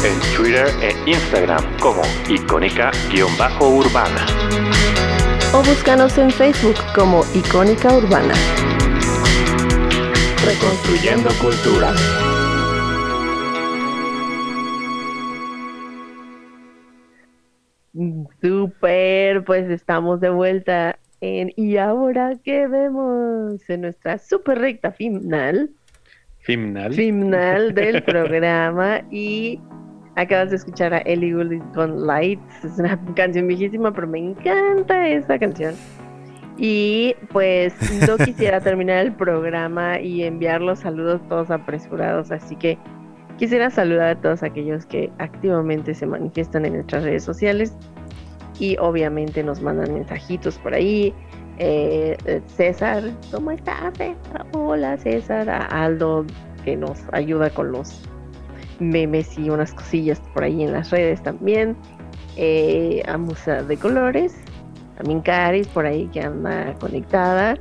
[0.04, 4.26] En Twitter e Instagram como icónica-urbana.
[5.54, 8.34] O búscanos en Facebook como Icónica Urbana.
[10.44, 11.94] Reconstruyendo cultura.
[18.42, 23.62] Super, pues estamos de vuelta en ¿Y ahora qué vemos?
[23.70, 25.70] En nuestra super recta final,
[26.44, 26.92] Final.
[26.92, 29.58] final del programa y
[30.14, 35.08] acabas de escuchar a Ellie Goulding con Lights, es una canción viejísima, pero me encanta
[35.08, 35.74] esa canción.
[36.58, 37.74] Y pues
[38.06, 42.78] no quisiera terminar el programa y enviar los saludos todos apresurados, así que
[43.38, 47.74] quisiera saludar a todos aquellos que activamente se manifiestan en nuestras redes sociales
[48.60, 51.12] y obviamente nos mandan mensajitos por ahí.
[51.58, 54.46] Eh, eh, César, ¿cómo estás César?
[54.52, 56.24] Hola César, a Aldo
[56.64, 58.00] que nos ayuda con los
[58.80, 61.76] memes y unas cosillas por ahí en las redes también.
[62.36, 64.34] Eh, a Musa de Colores,
[64.96, 67.56] también Caris por ahí que anda conectada.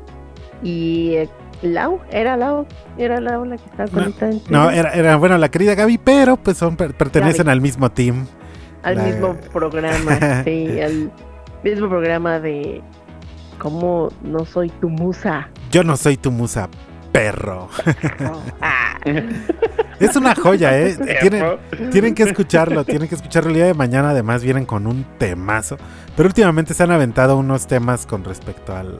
[0.63, 1.29] Y eh,
[1.61, 2.65] Lau, era Lau,
[2.97, 4.31] era Lau la que estaba conectada.
[4.31, 4.79] en No, Twitter.
[4.79, 7.51] era, era bueno la querida Gaby, pero pues son per- pertenecen Gaby.
[7.51, 8.25] al mismo team.
[8.81, 11.11] al La- mismo programa, sí, al
[11.63, 12.81] mismo programa de
[13.57, 15.49] cómo no soy tu musa.
[15.71, 16.69] Yo no soy tu musa,
[17.11, 17.69] perro.
[19.99, 20.97] Es una joya, ¿eh?
[21.91, 24.09] Tienen, que escucharlo, tienen que escucharlo el día de mañana.
[24.11, 25.77] Además, vienen con un temazo.
[26.15, 28.97] Pero últimamente se han aventado unos temas con respecto al,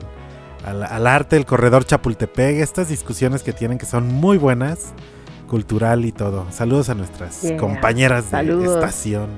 [0.66, 4.92] al, al arte, el corredor Chapultepec, estas discusiones que tienen que son muy buenas,
[5.48, 6.46] cultural y todo.
[6.50, 7.56] Saludos a nuestras Yeah.
[7.56, 8.74] compañeras de Saludos.
[8.76, 9.28] estación.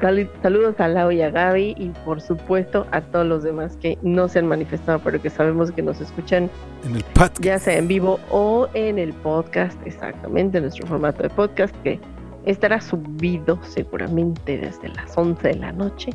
[0.00, 3.98] Sal- saludos a Lau y a Gaby y por supuesto a todos los demás que
[4.02, 6.50] no se han manifestado, pero que sabemos que nos escuchan
[6.86, 7.40] En el podcast.
[7.40, 11.98] ya sea en vivo o en el podcast, exactamente, en nuestro formato de podcast que
[12.46, 16.10] estará subido seguramente desde las 11 de la noche.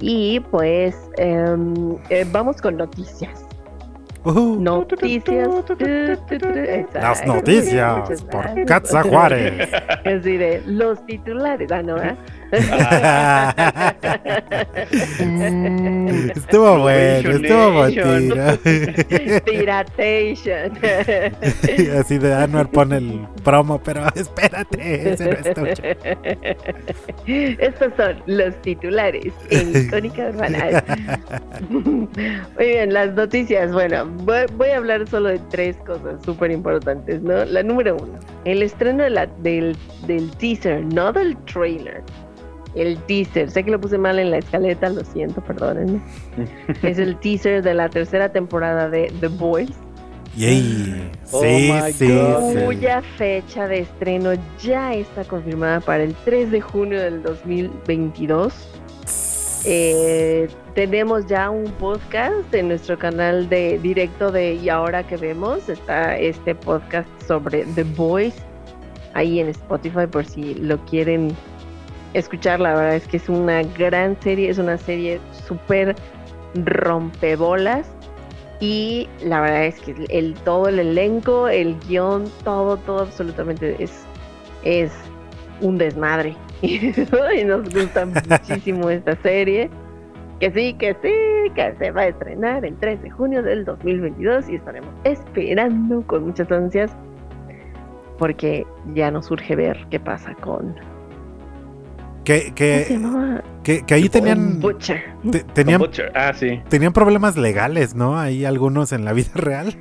[0.00, 3.44] Y pues em, eh, vamos con noticias.
[4.24, 4.56] Ujú.
[4.60, 5.48] Noticias.
[6.94, 8.64] Las noticias por.
[8.66, 9.68] Katza Juárez.
[10.04, 11.96] Es decir, de los titulares, ah, ¿no?
[12.02, 12.16] ¿Eh?
[16.34, 18.04] Estuvo bueno, estuvo bonito.
[19.44, 20.72] Piratation.
[21.98, 25.74] Así de Anuar pone el promo, pero espérate, ese no es tuyo.
[27.58, 30.84] Estos son los titulares en Icónica Urbana.
[31.68, 32.08] Muy
[32.58, 33.72] bien, las noticias.
[33.72, 37.44] Bueno, voy, voy a hablar solo de tres cosas súper importantes, ¿no?
[37.44, 39.76] La número uno, el estreno de la- del,
[40.06, 42.02] del teaser, no del trailer.
[42.74, 46.00] El teaser, sé que lo puse mal en la escaleta, lo siento, perdónenme.
[46.82, 49.74] es el teaser de la tercera temporada de The Voice.
[50.36, 51.10] Yay.
[51.32, 52.64] Oh Sí, my sí, God.
[52.66, 54.30] cuya fecha de estreno
[54.62, 58.54] ya está confirmada para el 3 de junio del 2022.
[59.64, 65.68] Eh, tenemos ya un podcast en nuestro canal de directo de Y ahora que vemos.
[65.68, 68.38] Está este podcast sobre The Voice
[69.14, 71.34] ahí en Spotify por si lo quieren
[72.14, 72.60] escuchar.
[72.60, 75.94] La verdad es que es una gran serie, es una serie súper
[76.54, 77.90] rompebolas.
[78.60, 84.04] Y la verdad es que el, todo el elenco, el guion, todo, todo absolutamente es,
[84.64, 84.92] es
[85.60, 86.36] un desmadre.
[86.62, 89.70] y nos gusta muchísimo esta serie.
[90.40, 94.48] Que sí, que sí, que se va a estrenar el 3 de junio del 2022
[94.48, 96.90] y estaremos esperando con muchas ansias
[98.18, 100.76] porque ya nos urge ver qué pasa con...
[102.24, 103.42] Que, ¿Cómo que, se llamaba?
[103.64, 105.02] que, que ahí tenían, Butcher.
[105.30, 106.12] te- Con tenían, Butcher.
[106.14, 106.60] Ah, sí.
[106.68, 108.18] tenían problemas legales, ¿no?
[108.18, 109.74] Ahí algunos en la vida real.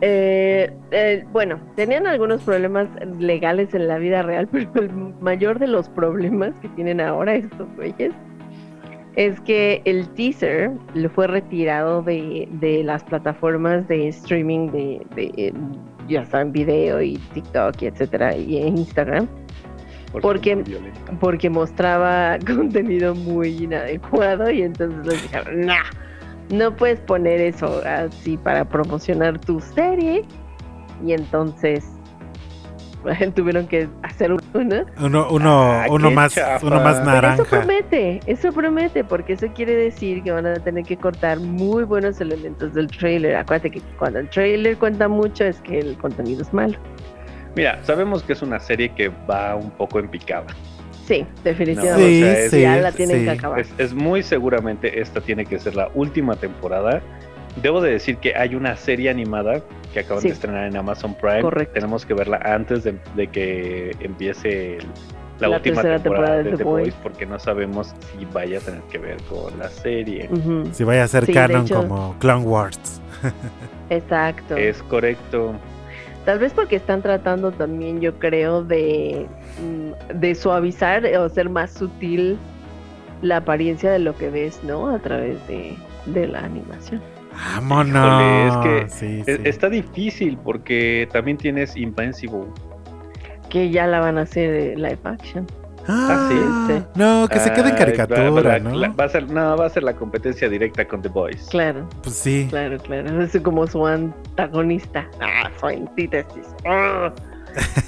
[0.00, 2.88] Eh, eh, bueno, tenían algunos problemas
[3.20, 4.90] legales en la vida real, pero el
[5.20, 8.12] mayor de los problemas que tienen ahora estos güeyes
[9.14, 15.52] es que el teaser le fue retirado de, de las plataformas de streaming de, de,
[16.08, 19.28] ya saben, video y TikTok y etcétera, y en Instagram,
[20.12, 20.62] Por Porque-
[21.20, 25.82] porque mostraba contenido muy inadecuado y entonces les dijeron, nah,
[26.50, 30.24] no puedes poner eso así para promocionar tu serie.
[31.04, 31.84] Y entonces
[33.34, 34.84] tuvieron que hacer uno.
[35.00, 36.64] Uno, uno, Ah, uno más, chafa.
[36.66, 37.44] uno más Pero eso naranja.
[37.44, 42.20] promete, eso promete, porque eso quiere decir que van a tener que cortar muy buenos
[42.20, 43.34] elementos del trailer.
[43.36, 46.78] Acuérdate que cuando el trailer cuenta mucho es que el contenido es malo.
[47.54, 50.46] Mira, sabemos que es una serie que va un poco en picada.
[51.06, 52.06] Sí, No, definitivamente.
[52.08, 53.24] Sí, o sea, es- sí, ya la tienen sí.
[53.24, 53.60] que acabar.
[53.60, 57.02] Es, es muy seguramente esta tiene que ser la última temporada
[57.60, 59.60] Debo de decir que hay una serie animada
[59.92, 60.28] que acaban Sí.
[60.28, 61.42] de estrenar en Amazon Prime.
[61.42, 61.74] Correcto.
[61.74, 64.86] Tenemos que verla antes de, de que empiece el-
[65.38, 66.94] la, La última temporada, temporada de The The Boys Boys.
[67.02, 70.30] porque no sabemos si vaya a tener que ver con la serie.
[70.72, 71.74] Si vaya a ser canon hecho.
[71.86, 73.02] como Clone Wars.
[73.90, 74.56] Exacto.
[74.56, 75.52] Es correcto.
[76.24, 79.26] Tal vez porque están tratando también, yo creo, de,
[79.60, 82.38] mm, de suavizar o ser más sutil
[83.22, 84.88] la apariencia de lo que ves, ¿no?
[84.88, 85.74] A través de,
[86.06, 87.00] de la animación.
[87.54, 87.96] ¡Vámonos!
[87.96, 88.56] Híjole, es
[88.88, 89.42] que Sí, E- sí.
[89.44, 92.44] Está difícil porque también tienes Invincible.
[93.48, 95.46] Que ya la van a hacer eh, live action.
[95.88, 96.28] Ah,
[96.68, 96.82] sí.
[96.94, 98.70] No, que se quede en caricatura, va- va- ¿no?
[98.74, 101.48] la- va a ser, no, va a ser la competencia directa con The Boys.
[101.50, 102.46] Claro, Pues sí.
[102.50, 103.20] claro, claro.
[103.22, 105.08] Es como su antagonista.
[105.20, 106.46] Ah, su antítesis.
[106.66, 107.12] Ah.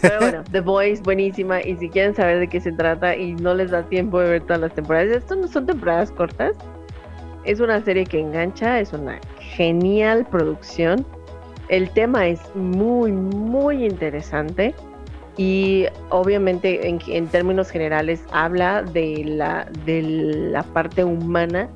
[0.02, 1.62] Pero bueno, The Voice, buenísima.
[1.62, 4.42] Y si quieren saber de qué se trata y no les da tiempo de ver
[4.42, 6.52] todas las temporadas, esto no son temporadas cortas.
[7.44, 11.06] Es una serie que engancha, es una genial producción.
[11.68, 14.74] El tema es muy, muy interesante.
[15.36, 21.68] Y obviamente en, en términos generales habla de la, de la parte humana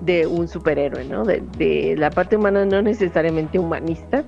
[0.00, 1.24] de un superhéroe, ¿no?
[1.24, 4.24] De, de la parte humana no necesariamente humanista,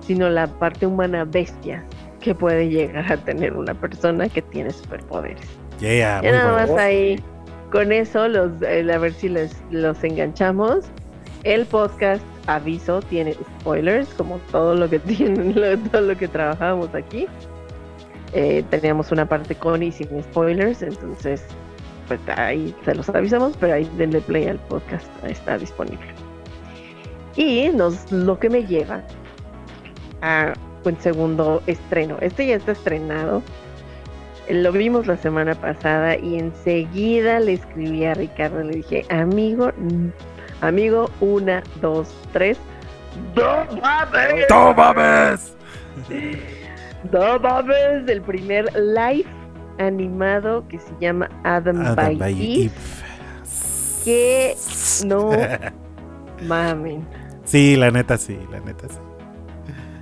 [0.00, 1.84] sino la parte humana bestia
[2.20, 5.46] que puede llegar a tener una persona que tiene superpoderes.
[5.80, 6.72] Yeah, Ya nada bueno.
[6.72, 7.22] más ahí,
[7.70, 10.86] con eso, los, eh, a ver si les, los enganchamos.
[11.44, 15.54] El podcast, aviso, tiene spoilers, como todo lo que tienen,
[15.90, 17.26] todo lo que trabajamos aquí.
[18.38, 21.42] Eh, teníamos una parte con y sin spoilers, entonces,
[22.06, 26.06] pues ahí se los avisamos, pero ahí denle play al podcast, está disponible.
[27.34, 29.00] Y nos, lo que me lleva
[30.20, 30.52] a
[30.84, 32.18] un segundo estreno.
[32.20, 33.42] Este ya está estrenado.
[34.50, 39.72] Lo vimos la semana pasada y enseguida le escribí a Ricardo, le dije, amigo,
[40.60, 42.58] amigo, una, dos, tres.
[43.34, 44.46] ¡No mames!
[44.50, 45.56] ¡No mames!
[47.12, 48.08] ¡No mames!
[48.08, 49.26] El primer live
[49.78, 52.70] animado que se llama Adam, Adam by, Eve.
[54.04, 54.54] que
[55.06, 55.30] no
[56.46, 57.06] mamen.
[57.44, 58.98] Sí, la neta sí, la neta sí.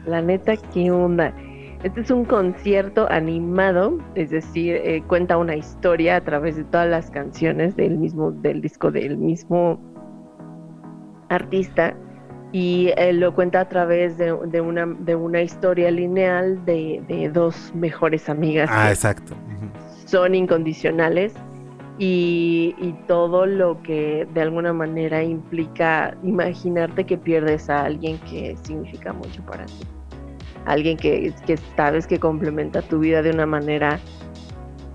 [0.06, 1.34] La neta, ¿qué onda?
[1.82, 6.88] Este es un concierto animado, es decir, eh, cuenta una historia a través de todas
[6.88, 9.78] las canciones del mismo, del disco del mismo
[11.28, 11.94] artista
[12.54, 17.28] y eh, lo cuenta a través de, de una, de una historia lineal de, de
[17.28, 19.34] dos mejores amigas Ah, exacto.
[20.06, 21.34] Son incondicionales
[21.98, 28.56] y, y todo lo que de alguna manera implica imaginarte que pierdes a alguien que
[28.62, 29.82] significa mucho para ti.
[30.64, 33.98] Alguien que, que sabes que complementa tu vida de una manera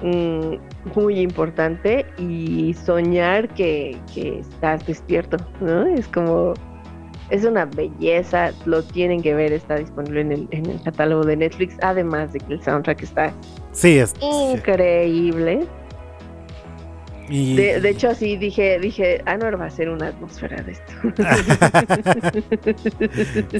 [0.01, 5.85] mm, muy importante y soñar que, que estás despierto, ¿no?
[5.87, 6.53] Es como,
[7.29, 11.37] es una belleza, lo tienen que ver, está disponible en el, en el catálogo de
[11.37, 13.33] Netflix, además de que el soundtrack está
[13.71, 14.13] Sí, es.
[14.21, 15.65] increíble.
[17.31, 20.93] Y, De, de hecho, así dije, dije, Anwar va a ser una atmósfera de esto.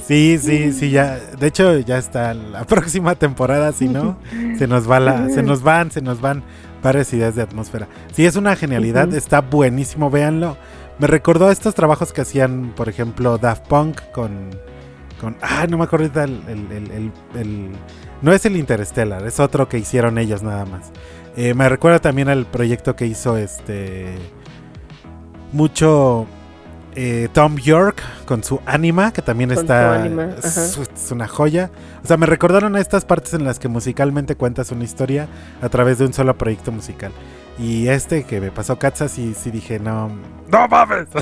[0.02, 1.18] sí, sí, sí, ya.
[1.38, 4.18] De hecho, ya está la próxima temporada, si no,
[4.58, 6.42] se nos va la, se nos van, se nos van
[6.82, 7.86] varias ideas de atmósfera.
[8.12, 10.56] Sí, es una genialidad, está buenísimo, véanlo.
[11.00, 14.50] Me recordó a estos trabajos que hacían, por ejemplo, Daft Punk con.
[15.20, 17.70] con ah, no me acuerdo el, el- el- el-
[18.22, 20.90] No es el Interstellar, es otro que hicieron ellos nada más.
[21.36, 24.14] Eh, me recuerda también al proyecto que hizo este.
[25.52, 26.26] Mucho.
[26.96, 30.04] eh, Tom York con su Anima, que también Con está.
[30.04, 31.70] es una joya.
[32.02, 35.28] O sea, me recordaron a estas partes en las que musicalmente cuentas una historia
[35.62, 37.12] a través de un solo proyecto musical.
[37.58, 40.08] Y este que me pasó Katza, sí, sí dije, no.
[40.50, 41.06] ¡No mames!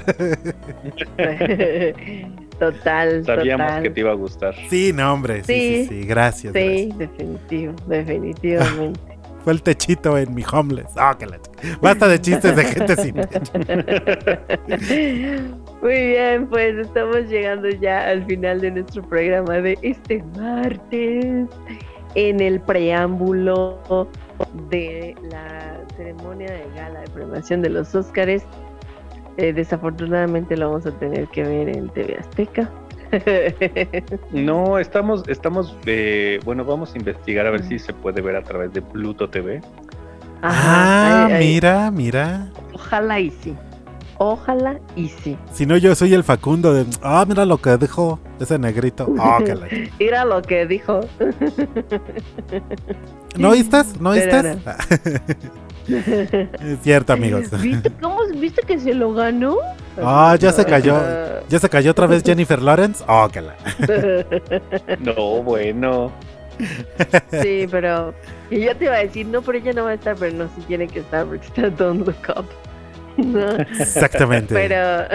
[2.59, 3.83] total, Sabíamos total.
[3.83, 4.55] que te iba a gustar.
[4.69, 5.43] sí, no, hombre.
[5.45, 6.01] Sí, sí, Sí.
[6.03, 6.07] sí.
[6.07, 6.53] Gracias.
[6.53, 9.01] Sí, definitivo, definitivamente.
[9.01, 9.19] gracias.
[9.45, 10.91] Fue el techito en mi homeless.
[10.97, 13.53] Ah, que la ch- Basta de chistes de gente sin techo.
[15.83, 21.47] Muy bien, pues estamos llegando ya al final de nuestro programa de este martes.
[22.15, 24.09] En el preámbulo
[24.71, 28.45] de la ceremonia de gala de premiación de los Óscares.
[29.37, 32.71] Eh, desafortunadamente lo vamos a tener que ver en TV Azteca.
[34.33, 38.43] No, estamos, estamos, eh, bueno, vamos a investigar a ver si se puede ver a
[38.43, 39.61] través de Pluto TV.
[40.43, 41.47] Ah, ahí- ahí.
[41.55, 42.49] mira, mira.
[42.75, 43.55] Ojalá y sí.
[44.19, 45.39] Ojalá y sí.
[45.53, 46.85] Si no, yo soy el Facundo de.
[47.03, 49.07] Ah, mira lo que dijo ese negrito.
[49.19, 51.01] Ah, que la ch- Mira lo que dijo.
[53.39, 53.99] ¿No oístas?
[54.01, 54.59] ¿No oístas?
[55.89, 57.51] es cierto, amigos.
[57.61, 59.57] ¿Viste cómo viste que se lo ganó?
[60.01, 60.97] Ah, ya se cayó.
[61.49, 63.03] Ya se cayó otra vez Jennifer Lawrence.
[63.07, 63.55] Oh, que la.
[65.01, 66.13] No, bueno.
[67.31, 68.15] sí, pero.
[68.51, 70.49] Y yo te iba a decir, no, pero ella no va a estar, pero no,
[70.55, 72.47] si tiene que estar porque está Don't Look Up.
[73.17, 73.57] No.
[73.57, 74.55] Exactamente.
[74.55, 75.09] Pero.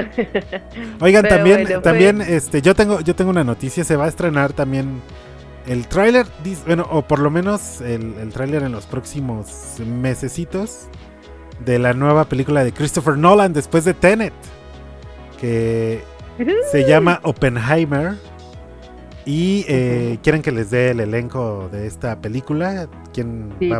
[0.99, 3.83] Oigan, pero también, bueno, también, este, yo tengo, yo tengo una noticia.
[3.83, 5.01] Se va a estrenar también
[5.67, 6.25] el tráiler,
[6.65, 10.87] bueno, o por lo menos el, el tráiler en los próximos mesecitos
[11.65, 14.33] de la nueva película de Christopher Nolan después de Tenet,
[15.39, 16.01] que
[16.71, 18.15] se llama Oppenheimer.
[19.25, 22.89] Y eh, quieren que les dé el elenco de esta película.
[23.13, 23.79] ¿Quién Sí, a.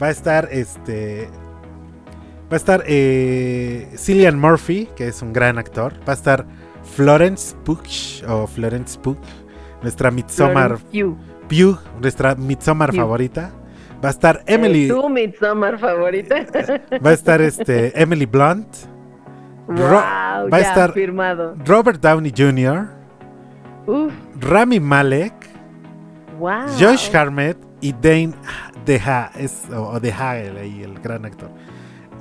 [0.00, 1.28] Va a estar este.
[2.44, 5.94] Va a estar eh, Cillian Murphy, que es un gran actor.
[6.08, 6.46] Va a estar
[6.94, 7.82] Florence Pugh
[8.28, 9.16] o Florence Pugh,
[9.84, 10.78] nuestra Midsommar.
[11.48, 13.52] Pugh, nuestra Midsommar favorita.
[14.02, 16.36] Va a estar Emily, tu Midsommar favorita.
[17.04, 18.66] va a estar este Emily Blunt,
[19.66, 21.54] wow, va a ya, estar- firmado.
[21.64, 22.88] Robert Downey Jr.,
[23.86, 25.32] Uf, Rami Malek,
[26.38, 26.66] wow.
[26.78, 28.32] Josh Hartnett y Dane
[28.86, 31.50] DeHa, es, o, DeHa, el, ahí, el gran actor.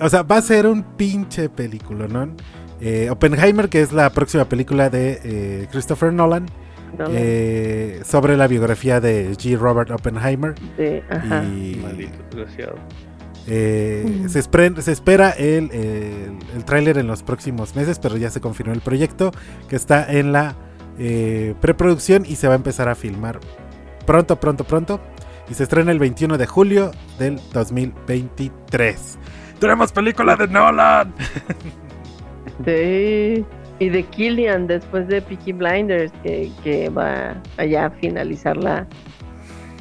[0.02, 2.30] O sea, va a ser un pinche película, ¿no?
[2.82, 6.52] Eh, Oppenheimer, que es la próxima película de eh, Christopher Nolan, No,
[7.12, 9.58] eh, sobre la biografía de G.
[9.58, 10.56] Robert Oppenheimer.
[10.78, 11.44] de- ajá.
[11.44, 12.76] Y Maldito desgraciado.
[13.48, 18.74] eh, se, espera el, el, el tráiler en los próximos meses, pero ya se confirmó
[18.74, 19.32] el proyecto,
[19.68, 20.56] que está en la
[21.00, 23.40] eh, preproducción y se va a empezar a filmar
[24.06, 25.00] pronto, pronto, pronto.
[25.50, 29.18] Y se estrena el 21 de julio del 2023.
[29.60, 31.14] ¡Tenemos película de Nolan!
[32.66, 33.46] Sí.
[33.80, 38.88] Y de Killian después de Peaky Blinders, que, que va allá a finalizar la,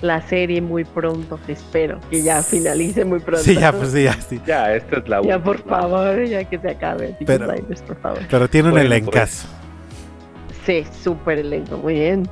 [0.00, 3.42] la serie muy pronto, espero que ya finalice muy pronto.
[3.44, 4.40] Sí, ya, pues sí, ya, sí.
[4.46, 5.44] Ya, esta es la Ya, última.
[5.44, 8.20] por favor, ya que se acabe Peaky Pero- Blinders, por favor.
[8.28, 9.46] Pero tiene un Bueno, elencazo.
[10.64, 12.22] Sí, súper elenco, muy bien.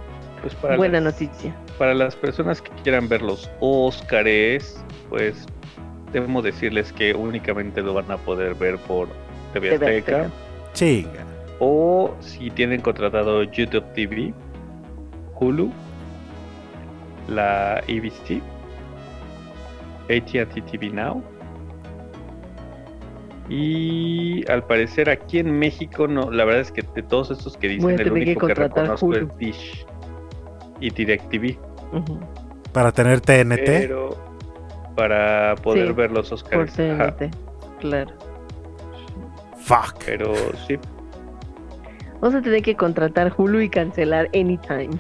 [0.40, 1.54] Pues para Buena las- noticia.
[1.78, 5.46] Para las personas que quieran ver los Óscares, pues
[6.12, 9.08] debemos decirles que únicamente lo van a poder ver por
[9.52, 10.20] TV TV Azteca.
[10.22, 10.30] Azteca.
[10.74, 11.24] Chinga.
[11.60, 14.32] O si tienen contratado YouTube TV,
[15.38, 15.70] Hulu,
[17.28, 18.40] la ABC,
[20.08, 21.22] AT&T TV Now.
[23.48, 27.68] Y al parecer aquí en México, no, la verdad es que de todos estos que
[27.68, 29.16] dicen, el que único que, contratar reconozco Hulu.
[29.18, 29.86] es Dish
[30.80, 31.58] y DirecTV.
[32.72, 33.64] Para tener TNT.
[33.66, 34.16] Pero
[34.96, 36.78] para poder Sí, ver los Por Oscars.
[36.78, 37.34] ajá, TNT,
[37.80, 38.12] claro.
[39.58, 40.04] Fuck.
[40.06, 40.32] pero
[40.66, 40.78] sí,
[42.20, 44.90] Vamos a tener que contratar Hulu y cancelar anytime.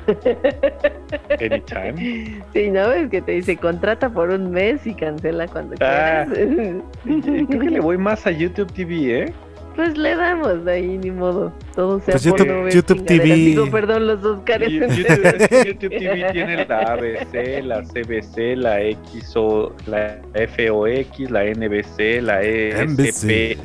[1.40, 2.42] anytime.
[2.54, 2.92] Sí, ¿no?
[2.92, 6.26] Es que te dice contrata por un mes y cancela cuando Ah.
[6.32, 6.76] quieras.
[7.04, 9.32] Creo que le voy más a YouTube TV, ¿eh?
[9.76, 11.52] Pues le damos de ahí, ni modo.
[11.74, 13.04] Todo sea Pues por YouTube- no YouTube.
[13.04, 13.34] TV.
[13.34, 14.68] Digo, perdón, los Oscars.
[14.68, 22.20] Y- YouTube, YouTube TV tiene la ABC, la CBC, la XO, la FOX, la NBC,
[22.20, 22.42] la.
[22.42, 23.60] ESPN,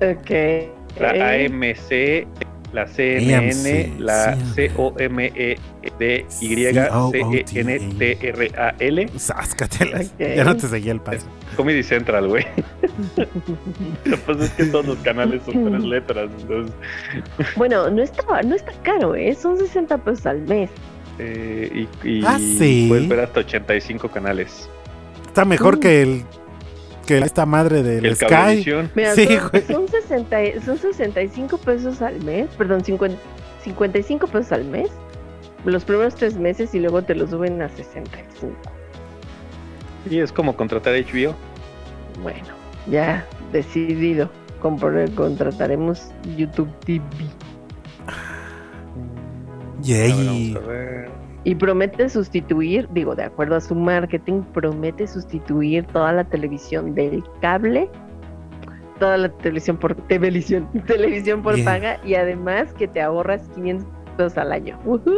[0.00, 0.30] ok.
[1.00, 2.26] La AMC,
[2.72, 4.68] la CNN, AMC, la sí.
[4.74, 5.56] COMEDY,
[7.46, 10.06] CNTRAL, Sáscatelas.
[10.14, 10.20] Ok.
[10.36, 11.26] Ya no te seguía el paso.
[11.56, 12.44] Comedy Central, güey.
[14.04, 16.74] Pero pues es que todos los canales son tres letras, entonces...
[17.56, 19.34] Bueno, no está, no está caro, ¿eh?
[19.34, 20.70] Son 60 pesos al mes.
[21.18, 22.86] Eh, y y Ah, sí.
[22.88, 24.68] puedes ver hasta 85 canales.
[25.26, 26.24] Está mejor que el.
[27.06, 28.64] Que esta madre del El Sky.
[28.94, 29.62] Mira, Sí, son, güey.
[29.62, 33.16] son 60, y- son 65 pesos al mes, perdón, 50
[33.62, 34.90] 55 pesos al mes,
[35.64, 38.54] los primeros tres meses y luego te lo suben a 65.
[40.08, 41.34] Y es como contratar HBO.
[42.22, 42.46] Bueno,
[42.88, 44.30] ya decidido,
[44.62, 47.02] comprar- contrataremos YouTube TV.
[48.06, 48.12] A
[49.82, 50.52] ver, Yay.
[50.52, 51.10] vamos a ver.
[51.46, 57.22] Y promete sustituir, digo, de acuerdo a su marketing, promete sustituir toda la televisión del
[57.40, 57.88] cable,
[58.98, 61.64] toda la televisión por televisión, televisión por Bien.
[61.64, 63.86] paga y además que te ahorras 500
[64.16, 64.76] pesos al año.
[64.84, 65.12] ¡Uhú!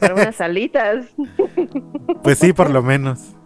[0.00, 1.06] Para unas alitas.
[2.24, 3.36] Pues sí, por lo menos.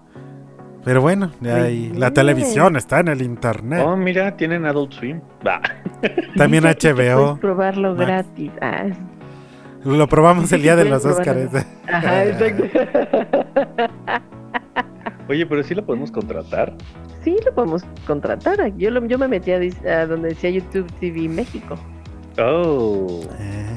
[0.83, 3.83] Pero bueno, hay- la televisión está en el internet.
[3.87, 5.21] Oh, mira, tienen Adult Swim.
[5.47, 5.61] Va.
[6.37, 7.17] También HBO.
[7.17, 8.07] Puedes probarlo Max.
[8.07, 8.51] gratis.
[8.61, 8.87] Ah,
[9.85, 11.05] Lo probamos el día de los.
[11.05, 11.51] Óscares.
[11.87, 12.65] ajá, exacto.
[15.29, 16.75] Oye, pero sí la podemos contratar.
[17.23, 18.77] Sí, lo podemos contratar.
[18.77, 21.77] Yo, lo- yo me metí a, donde decía YouTube TV México.
[22.39, 23.23] Oh.
[23.41, 23.71] Ah.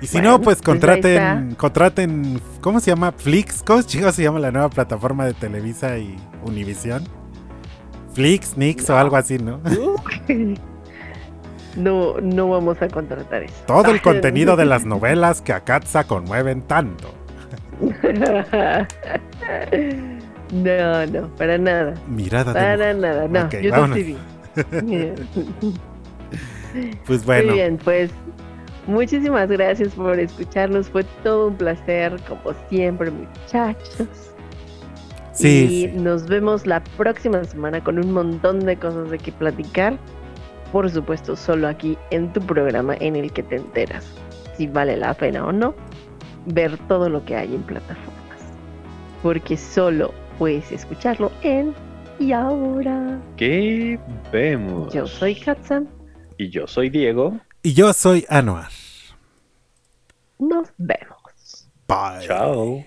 [0.00, 3.12] Y si Bueno, no, pues pues contraten, contraten, ¿cómo se llama?
[3.12, 7.04] Flix, ¿cómo chicos se llama la nueva plataforma de Televisa y Univisión?
[8.12, 9.60] Flix, Nix o algo así, ¿no?
[11.76, 13.54] No, no vamos a contratar eso.
[13.66, 17.12] Todo el contenido de las novelas que a Katza conmueven tanto.
[20.52, 21.94] No, no, para nada.
[22.06, 23.40] Mirada de Para nada, no.
[23.46, 23.96] Ok, yo vámonos.
[23.96, 24.16] te.
[27.06, 28.10] Pues bueno, Muy bien, pues
[28.86, 30.88] muchísimas gracias por escucharnos.
[30.88, 34.08] Fue todo un placer, como siempre, muchachos.
[35.32, 35.98] sí, y sí.
[35.98, 39.98] nos vemos la próxima semana con un montón de cosas de que platicar.
[40.72, 44.06] Por supuesto, solo aquí en tu programa en el que te enteras
[44.56, 45.74] si vale la pena o no
[46.46, 48.40] ver todo lo que hay en plataformas.
[49.22, 51.74] Porque solo puedes escucharlo en
[52.18, 53.20] y ahora.
[53.36, 53.98] ¿Qué
[54.32, 54.92] vemos?
[54.92, 55.88] Yo soy Katsan.
[56.38, 57.38] Y yo soy Diego.
[57.62, 58.70] Y yo soy Anuar.
[60.38, 61.68] Nos vemos.
[61.86, 62.26] Bye.
[62.26, 62.84] Chao.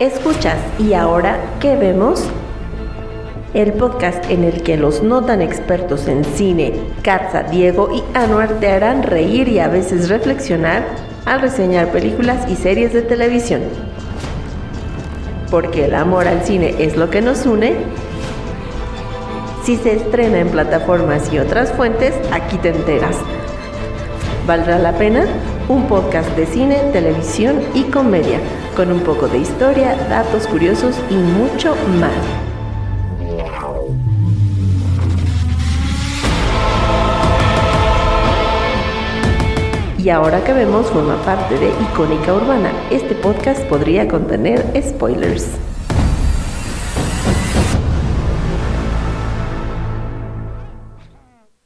[0.00, 2.28] Escuchas y ahora, ¿qué vemos?
[3.54, 8.60] El podcast en el que los no tan expertos en cine, Katza, Diego y Anuar
[8.60, 10.84] te harán reír y a veces reflexionar
[11.24, 13.62] al reseñar películas y series de televisión.
[15.50, 17.72] Porque el amor al cine es lo que nos une.
[19.64, 23.16] Si se estrena en plataformas y otras fuentes, aquí te enteras.
[24.46, 25.24] ¿Valdrá la pena?
[25.68, 28.40] Un podcast de cine, televisión y comedia,
[28.76, 32.47] con un poco de historia, datos curiosos y mucho más.
[39.98, 45.48] Y ahora que vemos forma parte de Icónica Urbana, este podcast podría contener spoilers.